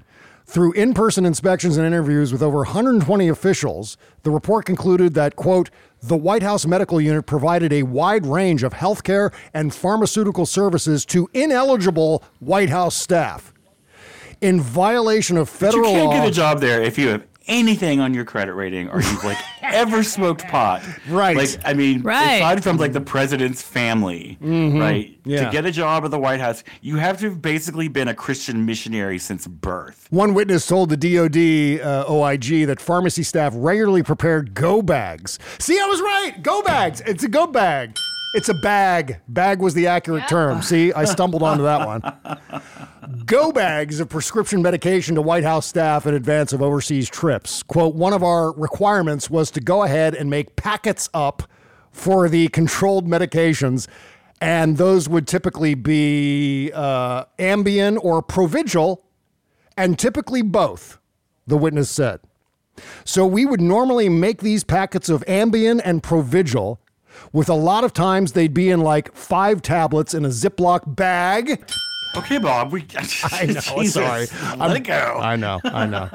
[0.47, 5.71] Through in person inspections and interviews with over 120 officials, the report concluded that, quote,
[6.03, 11.31] the White House Medical Unit provided a wide range of healthcare and pharmaceutical services to
[11.33, 13.54] ineligible White House staff.
[14.45, 16.13] In violation of But you can't law.
[16.13, 19.37] get a job there if you have anything on your credit rating or you've like
[19.63, 20.83] ever smoked pot.
[21.09, 21.37] Right.
[21.37, 22.37] Like I mean, Right.
[22.37, 24.81] aside from like the president's family, Mhm.
[24.81, 25.11] right?
[25.27, 25.45] Yeah.
[25.47, 28.15] To get a job at the White House, you have to have basically been a
[28.15, 30.07] Christian missionary since birth.
[30.11, 35.39] One witness told the DOD uh, OIG that pharmacy staff regularly prepared go bags.
[35.59, 36.43] See, I was right.
[36.43, 37.03] Go bags.
[37.07, 37.95] It's a go bag.
[38.35, 39.21] It's a bag.
[39.29, 40.61] Bag was the accurate term.
[40.61, 42.03] See, I stumbled onto that one.
[43.25, 47.63] Go bags of prescription medication to White House staff in advance of overseas trips.
[47.63, 51.45] Quote, one of our requirements was to go ahead and make packets up
[51.93, 53.87] for the controlled medications.
[54.41, 58.99] And those would typically be uh, Ambien or Provigil,
[59.77, 60.99] and typically both,
[61.47, 62.21] the witness said.
[63.05, 66.79] So we would normally make these packets of Ambien and Provigil.
[67.33, 71.63] With a lot of times they'd be in like five tablets in a Ziploc bag.
[72.17, 72.73] Okay, Bob.
[72.73, 72.87] We.
[73.25, 73.61] I know.
[73.77, 73.95] Jesus.
[73.95, 74.27] Sorry.
[74.57, 75.19] Let it go.
[75.21, 75.61] I know.
[75.65, 76.09] I know.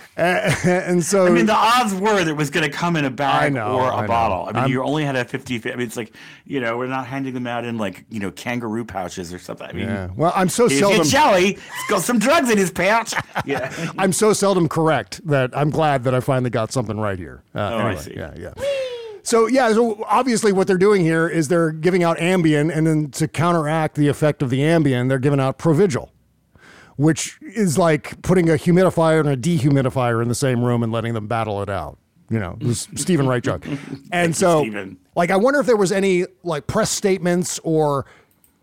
[0.64, 3.10] and so I mean, the odds were that it was going to come in a
[3.10, 4.42] bag know, or a I bottle.
[4.44, 6.12] I mean, I'm- you only had a 50 I mean, it's like,
[6.44, 9.66] you know, we're not handing them out in like, you know, kangaroo pouches or something.
[9.66, 10.08] I mean, Yeah.
[10.14, 11.54] Well, I'm so seldom- jelly.
[11.54, 13.14] He's got some drugs in his pouch.
[13.46, 13.72] Yeah.
[13.98, 17.42] I'm so seldom correct that I'm glad that I finally got something right here.
[17.54, 18.14] Uh, Oh, I see.
[18.14, 18.52] Yeah, yeah.
[19.22, 23.10] So yeah, so obviously what they're doing here is they're giving out Ambien, and then
[23.12, 26.08] to counteract the effect of the Ambien, they're giving out Provigil,
[27.00, 31.14] which is like putting a humidifier and a dehumidifier in the same room and letting
[31.14, 31.96] them battle it out.
[32.28, 33.66] You know, it was Steven Wright joke.
[34.12, 34.98] And so, Stephen.
[35.16, 38.04] like, I wonder if there was any like press statements or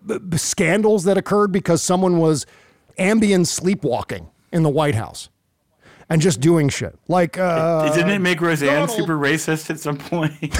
[0.06, 2.46] b- b- scandals that occurred because someone was
[3.00, 5.30] Ambien sleepwalking in the White House
[6.08, 6.96] and just doing shit.
[7.08, 10.56] Like, uh, Didn't it make Roseanne Donald- super racist at some point?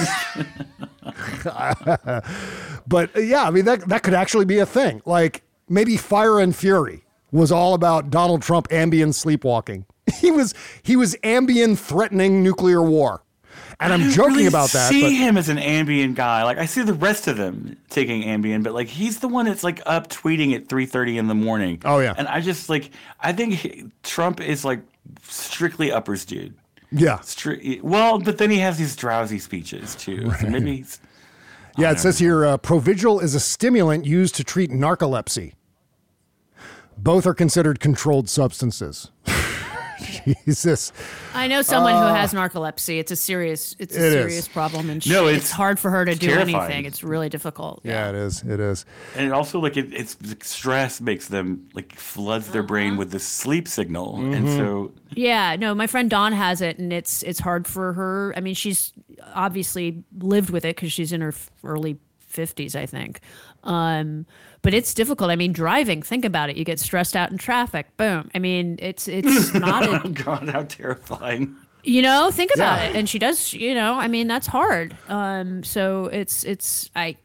[2.88, 5.02] but uh, yeah, I mean that that could actually be a thing.
[5.06, 9.86] Like maybe Fire and Fury was all about Donald Trump Ambien sleepwalking.
[10.22, 13.24] He was he was Ambien threatening nuclear war.
[13.80, 14.90] And I'm joking really about that.
[14.90, 16.44] See but him as an Ambien guy.
[16.44, 19.64] Like I see the rest of them taking Ambien, but like he's the one that's
[19.64, 21.82] like up tweeting at three thirty in the morning.
[21.86, 22.14] Oh, yeah.
[22.18, 24.80] and I just like I think he, Trump is like
[25.24, 26.56] strictly uppers dude.
[26.92, 27.18] yeah.
[27.18, 30.32] Stri- well, but then he has these drowsy speeches too.
[30.40, 31.00] So maybe he's
[31.78, 35.54] Yeah, it says here uh, Provigil is a stimulant used to treat narcolepsy.
[36.98, 39.12] Both are considered controlled substances.
[40.46, 40.92] Jesus.
[41.34, 43.00] I know someone who Uh, has narcolepsy.
[43.00, 44.14] It's a serious, it's a It is.
[44.14, 46.56] serious problem, and she, No, it's, it's hard for her to do terrifying.
[46.56, 46.86] anything.
[46.86, 47.82] It's really difficult.
[47.84, 48.44] Yeah, it is.
[48.44, 48.86] It is.
[49.16, 53.20] and it also like it, it's stress makes them like floods their brain with the
[53.20, 54.58] sleep signal, and Mhm.
[54.58, 58.34] so Yeah, no, my friend Dawn has it, and it's it's hard for her.
[58.36, 58.94] I mean, she's
[59.34, 61.34] obviously lived with it because she's in her
[61.64, 63.22] early fifties, I think.
[63.64, 64.26] Um,
[64.68, 65.32] but it's difficult.
[65.32, 66.02] I mean, driving.
[66.02, 66.58] Think about it.
[66.58, 67.88] You get stressed out in traffic.
[67.96, 68.30] Boom.
[68.36, 69.88] I mean, it's it's not.
[69.88, 71.56] oh A, god, how terrifying.
[71.88, 72.90] You know, think about Yeah.
[72.90, 72.96] it.
[72.98, 73.54] And she does.
[73.54, 74.96] You know, I mean, that's hard.
[75.08, 77.16] Um, so it's it's I.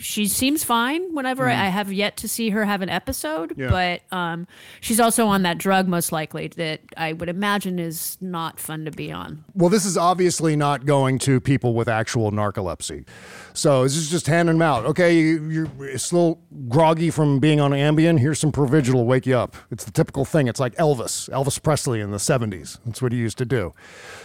[0.00, 1.14] She seems fine.
[1.14, 1.54] Whenever Mm.
[1.56, 3.70] I have yet to see her have an episode, Yeah.
[3.70, 4.48] but um,
[4.80, 8.90] she's also on that drug most likely that I would imagine is not fun to
[8.90, 9.44] be on.
[9.54, 13.06] Well, this is obviously not going to people with actual narcolepsy.
[13.54, 14.84] So this is just handing them out.
[14.84, 18.18] Okay, you, you're it's a little groggy from being on Ambien.
[18.18, 19.54] Here's some Provigil to wake you up.
[19.70, 20.48] It's the typical thing.
[20.48, 22.78] It's like Elvis, Elvis Presley in the 70s.
[22.84, 23.74] That's what he used to do.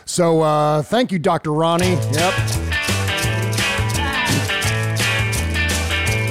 [0.06, 1.54] So uh, thank you, Dr.
[1.54, 1.94] Ronny.
[2.12, 2.34] Yep.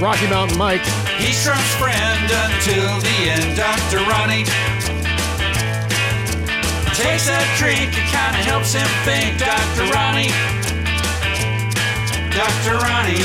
[0.01, 0.85] Rocky Mountain Mike.
[1.19, 4.03] He's Trump's friend until the end, Dr.
[4.11, 4.45] Ronny.
[6.95, 9.87] Takes a drink, it kinda helps him think, Dr.
[9.95, 10.29] Ronny.
[12.35, 12.79] Dr.
[12.79, 13.23] Ronny.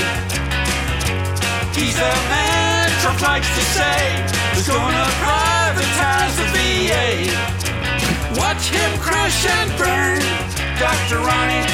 [1.73, 4.25] He's a man Trump likes to say
[4.57, 7.66] is gonna privatize the VA.
[8.38, 10.21] Watch him crash and burn,
[10.77, 11.17] Dr.
[11.17, 11.65] Ronny.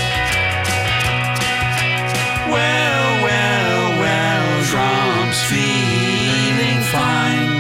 [2.52, 7.52] Well, well, well, Trump's feeling fine.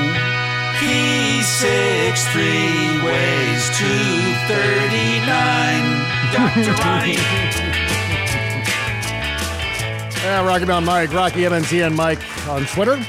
[0.79, 5.85] He's six three, weighs two thirty nine.
[6.31, 6.73] Dr.
[6.83, 7.17] Ronnie.
[10.23, 13.03] Yeah, Rocky Mountain Mike, Rocky MNT, and Mike on Twitter.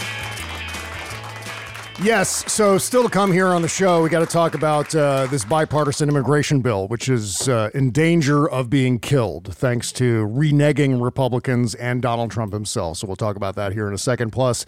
[2.05, 5.26] Yes, so still to come here on the show, we got to talk about uh,
[5.28, 11.00] this bipartisan immigration bill, which is uh, in danger of being killed thanks to reneging
[11.00, 12.98] Republicans and Donald Trump himself.
[12.98, 14.32] So we'll talk about that here in a second.
[14.32, 14.66] Plus,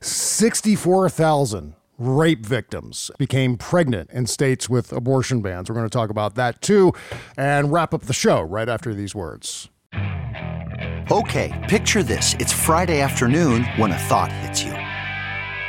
[0.00, 5.68] 64,000 rape victims became pregnant in states with abortion bans.
[5.68, 6.92] We're going to talk about that too
[7.36, 9.68] and wrap up the show right after these words.
[11.10, 12.36] Okay, picture this.
[12.38, 14.87] It's Friday afternoon when a thought hits you.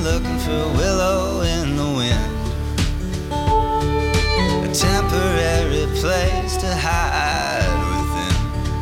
[0.00, 2.32] I've looking for a willow in the wind.
[4.64, 7.68] A temporary place to hide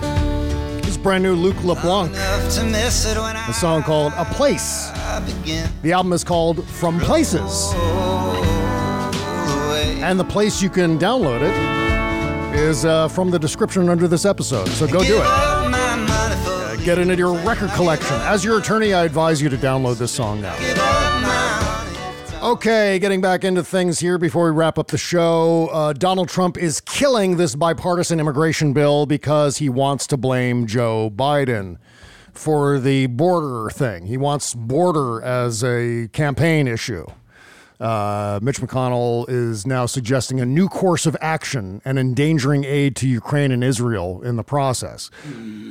[0.01, 0.81] within.
[0.83, 2.13] This brand new Luke LeBlanc.
[2.13, 4.91] Enough to miss it when A song called A Place.
[5.83, 7.73] The album is called From Places.
[10.01, 14.69] And the place you can download it is uh, from the description under this episode.
[14.69, 15.58] So go do it.
[16.89, 18.17] Get into your record collection.
[18.23, 20.55] As your attorney, I advise you to download this song now.
[22.43, 25.69] Okay, getting back into things here before we wrap up the show.
[25.71, 31.11] Uh, Donald Trump is killing this bipartisan immigration bill because he wants to blame Joe
[31.15, 31.77] Biden
[32.33, 34.07] for the border thing.
[34.07, 37.05] He wants border as a campaign issue.
[37.81, 43.09] Uh, Mitch McConnell is now suggesting a new course of action and endangering aid to
[43.09, 45.11] Ukraine and Israel in the process.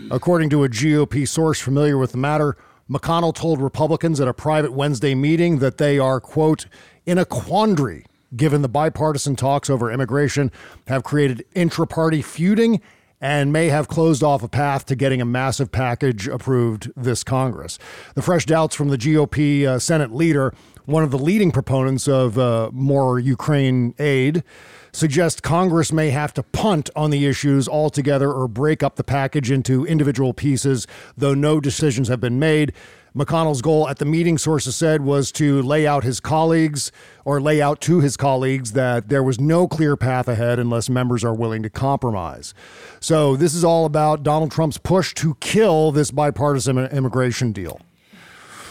[0.10, 2.56] According to a GOP source familiar with the matter,
[2.90, 6.68] McConnell told Republicans at a private Wednesday meeting that they are, quote,
[7.06, 8.06] in a quandary
[8.36, 10.52] given the bipartisan talks over immigration
[10.88, 12.82] have created intra party feuding
[13.20, 17.80] and may have closed off a path to getting a massive package approved this Congress.
[18.16, 20.54] The fresh doubts from the GOP uh, Senate leader,
[20.86, 24.44] one of the leading proponents of uh, more Ukraine aid,
[24.92, 29.52] suggest Congress may have to punt on the issues altogether or break up the package
[29.52, 32.74] into individual pieces, though no decisions have been made.
[33.18, 36.92] McConnell's goal at the meeting, sources said, was to lay out his colleagues
[37.26, 41.24] or lay out to his colleagues that there was no clear path ahead unless members
[41.24, 42.54] are willing to compromise.
[43.00, 47.82] So, this is all about Donald Trump's push to kill this bipartisan immigration deal.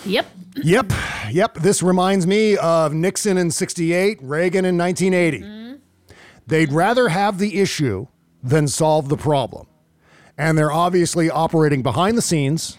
[0.05, 0.26] Yep.
[0.62, 0.92] Yep.
[1.32, 1.55] Yep.
[1.55, 5.44] This reminds me of Nixon in 68, Reagan in 1980.
[5.44, 5.74] Mm-hmm.
[6.47, 8.07] They'd rather have the issue
[8.42, 9.66] than solve the problem.
[10.38, 12.78] And they're obviously operating behind the scenes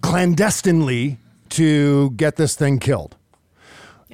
[0.00, 1.18] clandestinely
[1.50, 3.16] to get this thing killed.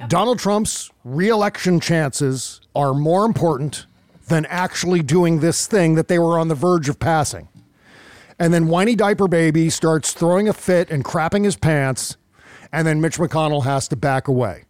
[0.07, 3.85] Donald Trump's reelection chances are more important
[4.27, 7.47] than actually doing this thing that they were on the verge of passing.
[8.39, 12.17] And then whiny diaper baby starts throwing a fit and crapping his pants,
[12.71, 14.63] and then Mitch McConnell has to back away.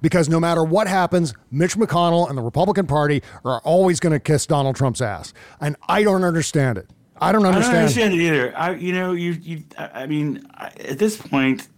[0.00, 4.20] Because no matter what happens, Mitch McConnell and the Republican Party are always going to
[4.20, 5.34] kiss Donald Trump's ass.
[5.60, 6.88] And I don't understand it.
[7.20, 7.76] I don't understand.
[7.76, 8.56] I don't understand it either.
[8.56, 9.64] I, you know, you, you.
[9.76, 11.68] I mean, I, at this point,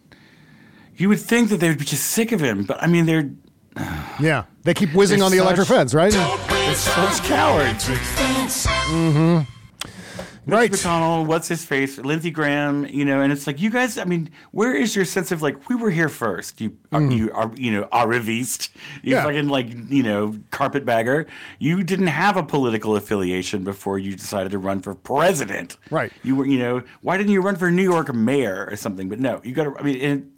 [0.97, 3.31] you would think that they would be just sick of him, but I mean, they're
[4.21, 6.13] Yeah, they keep whizzing on the electric fence, right?
[6.13, 7.87] they're such cowards.
[7.87, 9.41] Mm-hmm.
[10.45, 10.73] Right.
[10.73, 11.99] McConnell, what's his face?
[11.99, 15.31] Lindsey Graham, you know, and it's like, you guys, I mean, where is your sense
[15.31, 16.61] of like, we were here first?
[16.61, 18.71] You are, you are, you know, arriviste.
[19.05, 19.23] You Yeah.
[19.23, 21.29] fucking like, you know, carpetbagger.
[21.61, 25.77] You didn't have a political affiliation before you decided to run for president.
[25.91, 26.13] Right.
[26.25, 29.09] You were, you know, why didn't you run for New York mayor or something?
[29.09, 30.33] But no, you got to, I mean, and,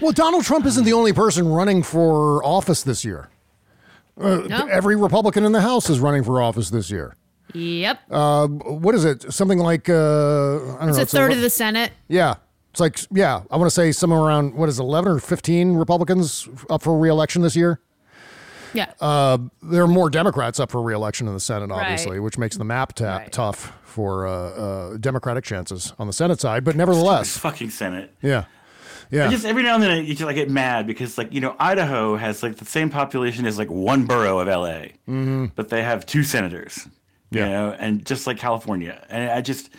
[0.00, 3.28] Well, Donald Trump isn't the only person running for office this year.
[4.20, 4.66] Uh, No.
[4.66, 7.16] Every Republican in the House is running for office this year.
[7.54, 8.00] Yep.
[8.10, 9.32] Uh, what is it?
[9.32, 11.02] Something like uh, I don't It's know.
[11.02, 11.92] a third ele- of the Senate.
[12.08, 12.34] Yeah,
[12.70, 13.42] it's like yeah.
[13.50, 16.98] I want to say somewhere around what is it, eleven or fifteen Republicans up for
[16.98, 17.80] reelection this year.
[18.74, 18.92] Yeah.
[19.00, 21.80] Uh, there are more Democrats up for reelection in the Senate, Right.
[21.80, 26.38] obviously, which makes the map ta- tough for uh, uh, Democratic chances on the Senate
[26.38, 26.64] side.
[26.64, 28.12] But nevertheless, fucking Senate.
[28.20, 28.44] yeah,
[29.10, 29.26] yeah.
[29.26, 31.40] I just every now and then I, you just, I get mad because like you
[31.40, 35.46] know Idaho has like the same population as like one borough of LA, Mm-hmm.
[35.56, 36.86] but they have two senators.
[37.30, 37.44] Yeah.
[37.44, 39.70] You know, and just like California, and I just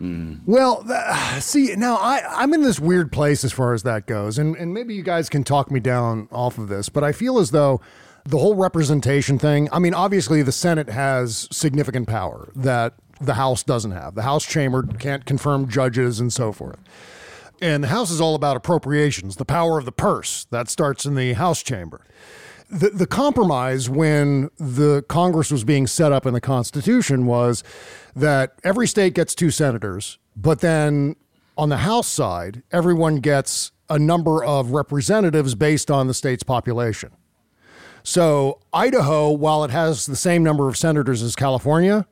[0.00, 0.40] mm.
[0.46, 4.38] Well, th- see, now I, I'm in this weird place as far as that goes,
[4.38, 7.38] and, and maybe you guys can talk me down off of this, but I feel
[7.38, 7.80] as though
[8.24, 13.62] the whole representation thing, I mean, obviously the Senate has significant power that the House
[13.62, 14.14] doesn't have.
[14.14, 16.78] The House chamber can't confirm judges and so forth.
[17.60, 20.46] And the House is all about appropriations, the power of the purse.
[20.50, 22.04] That starts in the House chamber.
[22.72, 27.62] The, the compromise when the Congress was being set up in the Constitution was
[28.16, 31.16] that every state gets two senators, but then
[31.58, 37.10] on the House side, everyone gets a number of representatives based on the state's population.
[38.04, 42.06] So, Idaho, while it has the same number of senators as California,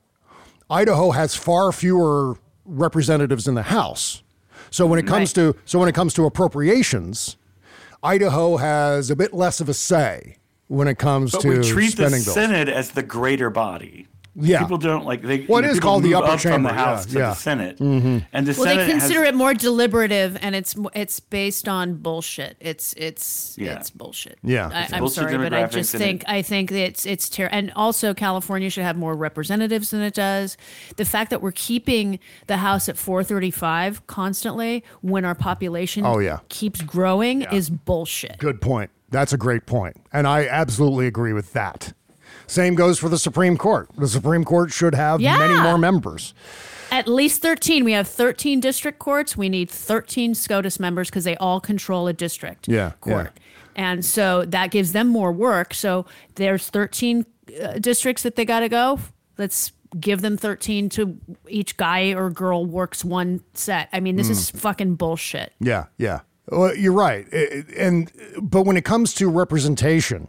[0.69, 4.21] Idaho has far fewer representatives in the House.
[4.69, 7.35] So when it comes to so when it comes to appropriations,
[8.03, 10.37] Idaho has a bit less of a say
[10.71, 12.33] when it comes but to we treat the bills.
[12.33, 14.07] Senate as the greater body.
[14.33, 14.59] Yeah.
[14.61, 15.45] people don't like they.
[15.45, 17.29] Well, you it know, is called the upper up from the House yeah, to yeah.
[17.31, 18.25] the Senate, Mhm.
[18.31, 21.95] and the well, Senate they consider has, it more deliberative, and it's it's based on
[21.95, 22.55] bullshit.
[22.61, 23.73] It's it's Yeah.
[23.73, 24.39] it's bullshit.
[24.41, 24.69] Yeah.
[24.73, 27.57] I, It's I'm bullshit sorry, but I just think it- I think it's it's terrible.
[27.57, 30.55] And also, California should have more representatives than it does.
[30.95, 32.17] The fact that we're keeping
[32.47, 36.39] the House at 435 constantly when our population Oh, yeah.
[36.47, 38.37] keeps growing is bullshit.
[38.37, 38.91] Good point.
[39.11, 39.97] That's a great point.
[40.11, 41.93] And I absolutely agree with that.
[42.47, 43.89] Same goes for the Supreme Court.
[43.97, 46.33] The Supreme Court should have many more members.
[46.91, 47.85] At least 13.
[47.85, 49.37] We have 13 district courts.
[49.37, 52.91] We need 13 SCOTUS members because they all control a district Yeah.
[52.99, 53.31] court.
[53.75, 55.73] And so that gives them more work.
[55.73, 56.05] So
[56.35, 57.25] there's 13
[57.63, 58.99] uh, districts that they got to go.
[59.37, 63.87] Let's give them 13 to each guy or girl works one set.
[63.93, 64.31] I mean, this Mm.
[64.31, 65.53] is fucking bullshit.
[65.61, 66.19] Yeah, yeah.
[66.49, 67.27] Well, you're right.
[67.77, 68.11] And
[68.41, 70.27] but when it comes to representation,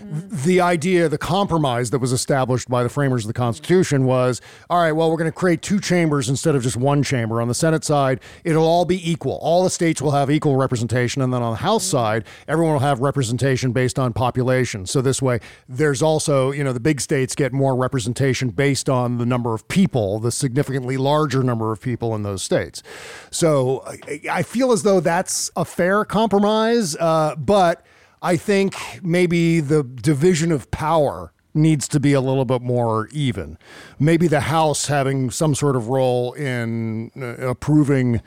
[0.00, 4.80] the idea, the compromise that was established by the framers of the Constitution was, all
[4.80, 7.40] right, well, we're going to create two chambers instead of just one chamber.
[7.40, 9.38] On the Senate side, it'll all be equal.
[9.42, 12.80] All the states will have equal representation, and then on the House side, everyone will
[12.80, 14.86] have representation based on population.
[14.86, 19.18] So this way, there's also, you know, the big states get more representation based on
[19.18, 22.82] the number of people, the significantly larger number of people in those states.
[23.30, 27.84] So I, I feel as though that's a fair compromise, uh, but
[28.22, 33.58] I think maybe the division of power needs to be a little bit more even.
[33.98, 38.20] Maybe the House having some sort of role in uh, approving,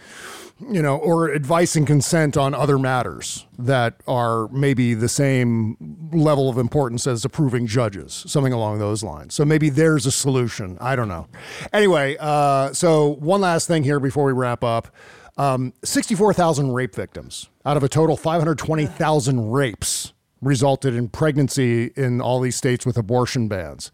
[0.59, 5.77] you know, or advising consent on other matters that are maybe the same
[6.11, 9.33] level of importance as approving judges, something along those lines.
[9.33, 10.77] So maybe there's a solution.
[10.81, 11.27] I don't know.
[11.71, 14.89] Anyway, uh, so one last thing here before we wrap up.
[15.38, 22.39] Um, 64,000 rape victims out of a total 520,000 rapes resulted in pregnancy in all
[22.39, 23.91] these states with abortion bans.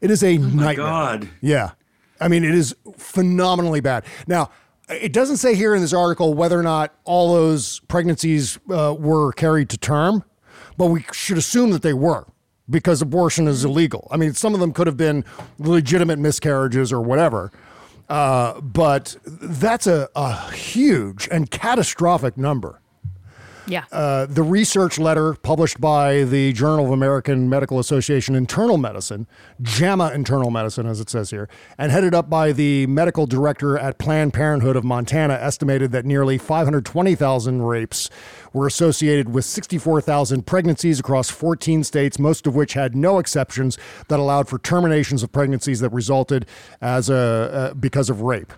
[0.00, 0.86] It is a nightmare.
[0.86, 1.28] God.
[1.40, 1.70] Yeah.
[2.20, 4.04] I mean, it is phenomenally bad.
[4.26, 4.50] Now,
[4.88, 9.32] it doesn't say here in this article whether or not all those pregnancies uh, were
[9.32, 10.22] carried to term,
[10.76, 12.26] but we should assume that they were
[12.68, 14.08] because abortion is illegal.
[14.10, 15.24] I mean, some of them could have been
[15.58, 17.52] legitimate miscarriages or whatever.
[18.08, 22.80] Uh, but that's a, a huge and catastrophic number.
[23.66, 23.84] Yeah.
[23.90, 29.26] Uh, the research letter published by the Journal of American Medical Association Internal Medicine,
[29.62, 31.48] JAMA Internal Medicine, as it says here,
[31.78, 36.38] and headed up by the medical director at Planned Parenthood of Montana, estimated that nearly
[36.38, 38.10] 520,000 rapes
[38.52, 43.76] were associated with 64,000 pregnancies across 14 states, most of which had no exceptions
[44.08, 46.46] that allowed for terminations of pregnancies that resulted
[46.80, 48.52] as a uh, because of rape.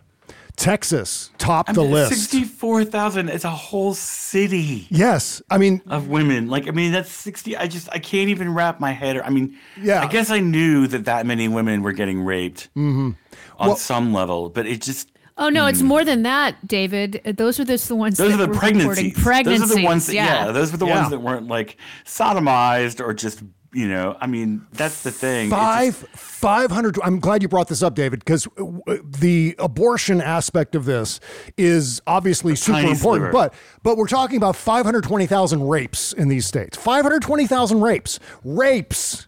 [0.58, 2.12] Texas topped I the mean, list.
[2.12, 3.28] Sixty-four thousand.
[3.28, 4.86] It's a whole city.
[4.90, 6.48] Yes, I mean of women.
[6.48, 7.56] Like I mean, that's sixty.
[7.56, 9.16] I just I can't even wrap my head.
[9.16, 10.02] ar- I mean, Yeah.
[10.02, 13.14] I guess I knew that that many women were getting raped Mhm.
[13.58, 15.10] on Well- some level, but it just
[15.40, 17.20] Oh no, it's more than that, David.
[17.24, 18.18] Uh, Those are just the ones.
[18.18, 19.14] those that are the were pregnancies.
[19.22, 19.60] Pregnancies.
[19.68, 20.06] Those are the ones.
[20.08, 20.46] That, yeah.
[20.46, 20.50] yeah.
[20.52, 20.98] those were the Yeah.
[20.98, 24.16] ones that weren't like sodomized or just you know.
[24.20, 25.48] I mean, that's the thing.
[25.48, 26.98] It just- Five, five hundred.
[27.02, 31.20] I'm glad you brought this up, David, because uh, the abortion aspect of this
[31.56, 33.00] is obviously super important.
[33.00, 33.32] sliver.
[33.32, 36.76] But but we're talking about 520,000 rapes in these states.
[36.76, 39.26] 520,000 rapes, rapes.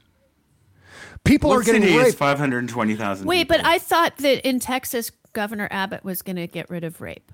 [1.25, 2.17] People what are getting city raped.
[2.17, 3.27] five hundred twenty thousand.
[3.27, 7.01] Wait, but I thought that in Texas, Governor Abbott was going to get rid of
[7.03, 7.31] rape.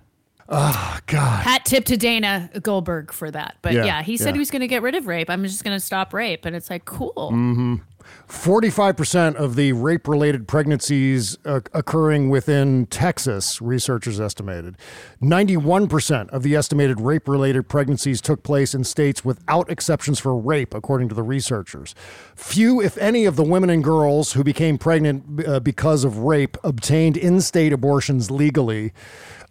[0.49, 1.43] Oh God.
[1.43, 3.57] Hat tip to Dana Goldberg for that.
[3.63, 4.33] But Yeah, yeah, he said yeah.
[4.35, 5.29] he was going to get rid of rape.
[5.29, 6.45] I'm just going to stop rape.
[6.45, 7.31] And it's like, cool.
[7.33, 7.77] hmm
[8.29, 14.77] 45% of the rape related pregnancies uh, occurring within Texas, researchers estimated.
[15.23, 20.75] 91% of the estimated rape related pregnancies took place in states without exceptions for rape,
[20.75, 21.95] according to the researchers.
[22.35, 26.57] Few, if any, of the women and girls who became pregnant uh, because of rape
[26.65, 28.93] obtained in state abortions legally.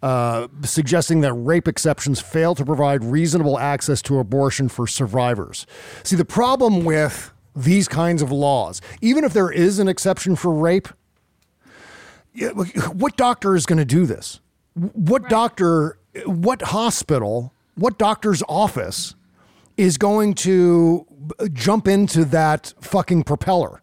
[0.02, 5.66] Uh, suggesting that rape exceptions fail to provide reasonable access to abortion for survivors.
[6.02, 10.52] See, the problem with these kinds of laws, even if there is an exception for
[10.52, 10.88] rape,
[12.92, 14.40] what doctor is going to do this?
[14.74, 19.14] What doctor, what hospital, what doctor's office
[19.78, 21.06] is going to
[21.54, 23.80] jump into that fucking propeller?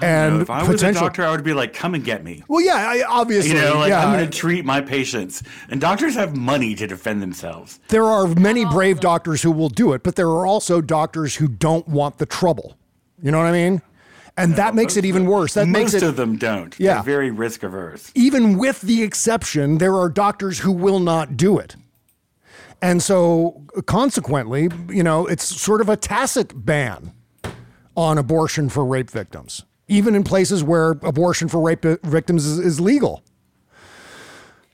[0.00, 2.60] And if I was a doctor, I would be like, "Come and get me." Well,
[2.60, 4.04] yeah, I, obviously, You know, like yeah.
[4.04, 7.80] I'm going to treat my patients, and doctors have money to defend themselves.
[7.88, 8.70] There are many oh.
[8.70, 12.26] brave doctors who will do it, but there are also doctors who don't want the
[12.26, 12.76] trouble.
[13.22, 13.82] You know what I mean?
[14.36, 15.54] And that makes it even worse.
[15.54, 16.78] That Most makes it of them don't.
[16.78, 16.94] Yeah.
[16.94, 18.12] They're very risk averse.
[18.14, 21.74] even with the exception, there are doctors who will not do it.
[22.80, 27.12] And so consequently, you know, it's sort of a tacit ban
[27.96, 32.58] on abortion for rape victims, even in places where abortion for rape uh, victims is,
[32.58, 33.22] is legal.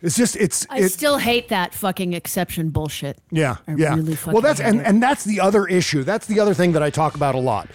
[0.03, 3.19] It's just it's I it- still hate that fucking exception bullshit.
[3.31, 3.95] yeah, I yeah.
[3.95, 4.87] really well, that's and it.
[4.87, 6.03] and that's the other issue.
[6.05, 7.69] That's the other thing that I talk about a lot.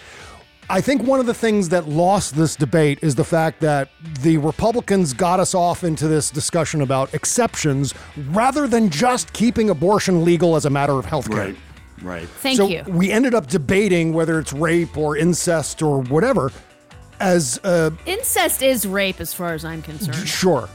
[0.71, 3.89] I think one of the things that lost this debate is the fact that
[4.21, 7.95] the Republicans got us off into this discussion about exceptions
[8.29, 11.45] rather than just keeping abortion legal as a matter of health care.
[11.45, 11.55] Right.
[12.03, 12.29] Right.
[12.29, 12.83] Thank so you.
[12.87, 16.51] We ended up debating whether it's rape or incest or whatever
[17.19, 20.27] as uh Incest is rape as far as I'm concerned.
[20.27, 20.69] sure.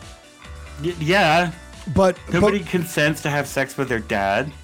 [0.83, 1.53] Y- yeah.
[1.95, 4.51] But Nobody consents to have sex with their dad.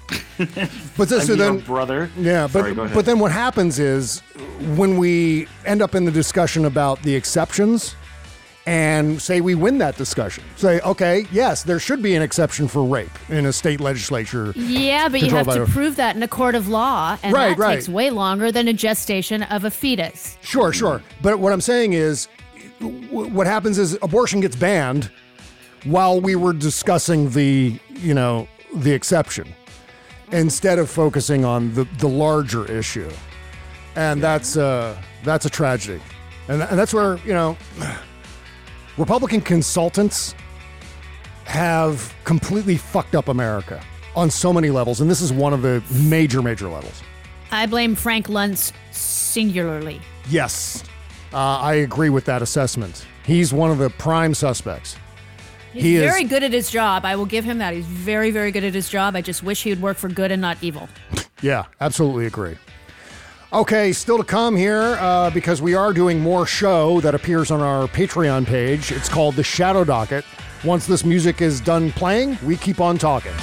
[0.97, 2.09] But so, I so mean, then, or brother.
[2.17, 2.95] Yeah, but Sorry, go ahead.
[2.95, 4.21] but then what happens is
[4.75, 7.95] when we end up in the discussion about the exceptions,
[8.67, 12.83] and say we win that discussion, say okay, yes, there should be an exception for
[12.83, 14.53] rape in a state legislature.
[14.55, 17.57] Yeah, but you have to prove that in a court of law, and Right, that
[17.57, 17.75] right.
[17.75, 20.37] takes way longer than a gestation of a fetus.
[20.41, 21.01] Sure, sure.
[21.21, 22.27] But what I'm saying is,
[22.79, 25.09] w- what happens is abortion gets banned
[25.83, 29.47] while we were discussing the, you know, the exception
[30.31, 33.09] instead of focusing on the, the larger issue.
[33.95, 35.99] And that's uh, that's a tragedy.
[36.47, 37.57] And, and that's where, you know,
[38.97, 40.35] Republican consultants
[41.45, 43.81] have completely fucked up America
[44.15, 45.01] on so many levels.
[45.01, 47.01] And this is one of the major, major levels.
[47.51, 50.01] I blame Frank Luntz singularly.
[50.29, 50.83] Yes,
[51.33, 53.05] uh, I agree with that assessment.
[53.25, 54.95] He's one of the prime suspects.
[55.73, 56.29] He's he very is.
[56.29, 57.05] good at his job.
[57.05, 57.73] I will give him that.
[57.73, 59.15] He's very, very good at his job.
[59.15, 60.89] I just wish he would work for good and not evil.
[61.43, 62.55] Yeah, absolutely agree.
[63.53, 67.59] Okay, still to come here uh, because we are doing more show that appears on
[67.59, 68.93] our Patreon page.
[68.93, 70.23] It's called the Shadow Docket.
[70.63, 73.33] Once this music is done playing, we keep on talking.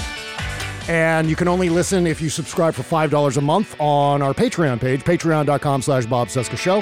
[0.89, 4.81] And you can only listen if you subscribe for $5 a month on our Patreon
[4.81, 6.81] page, patreon.com slash Bob Cesca Show.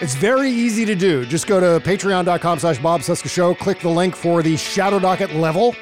[0.00, 1.26] It's very easy to do.
[1.26, 5.34] Just go to patreon.com slash Bob Cesca Show, click the link for the Shadow Docket
[5.34, 5.74] level,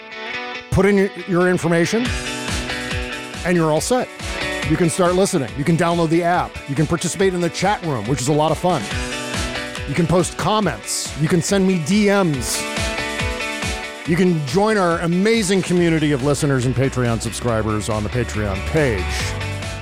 [0.71, 2.07] put in your, your information,
[3.45, 4.09] and you're all set.
[4.71, 5.51] You can start listening.
[5.59, 6.51] You can download the app.
[6.69, 8.83] You can participate in the chat room, which is a lot of fun.
[9.89, 11.21] You can post comments.
[11.21, 12.61] You can send me DMs.
[14.09, 19.05] You can join our amazing community of listeners and Patreon subscribers on the Patreon page.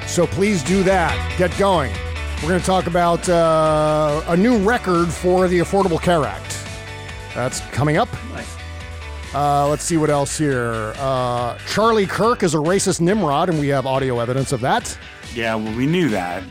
[0.08, 1.34] So please do that.
[1.38, 1.92] Get going.
[2.42, 6.66] We're going to talk about uh, a new record for the Affordable Care Act.
[7.34, 8.08] That's coming up.
[9.34, 10.92] Uh, let's see what else here.
[10.96, 14.96] Uh, Charlie Kirk is a racist Nimrod, and we have audio evidence of that.
[15.34, 16.42] Yeah, well, we knew that.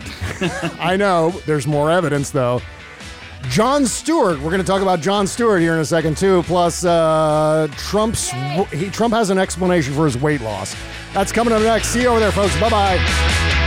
[0.80, 1.32] I know.
[1.46, 2.62] There's more evidence, though.
[3.50, 4.38] Jon Stewart.
[4.38, 6.44] We're going to talk about Jon Stewart here in a second, too.
[6.44, 8.30] Plus, uh, Trump's
[8.72, 10.76] he, Trump has an explanation for his weight loss.
[11.14, 11.88] That's coming up next.
[11.90, 12.58] See you over there, folks.
[12.60, 13.59] Bye bye.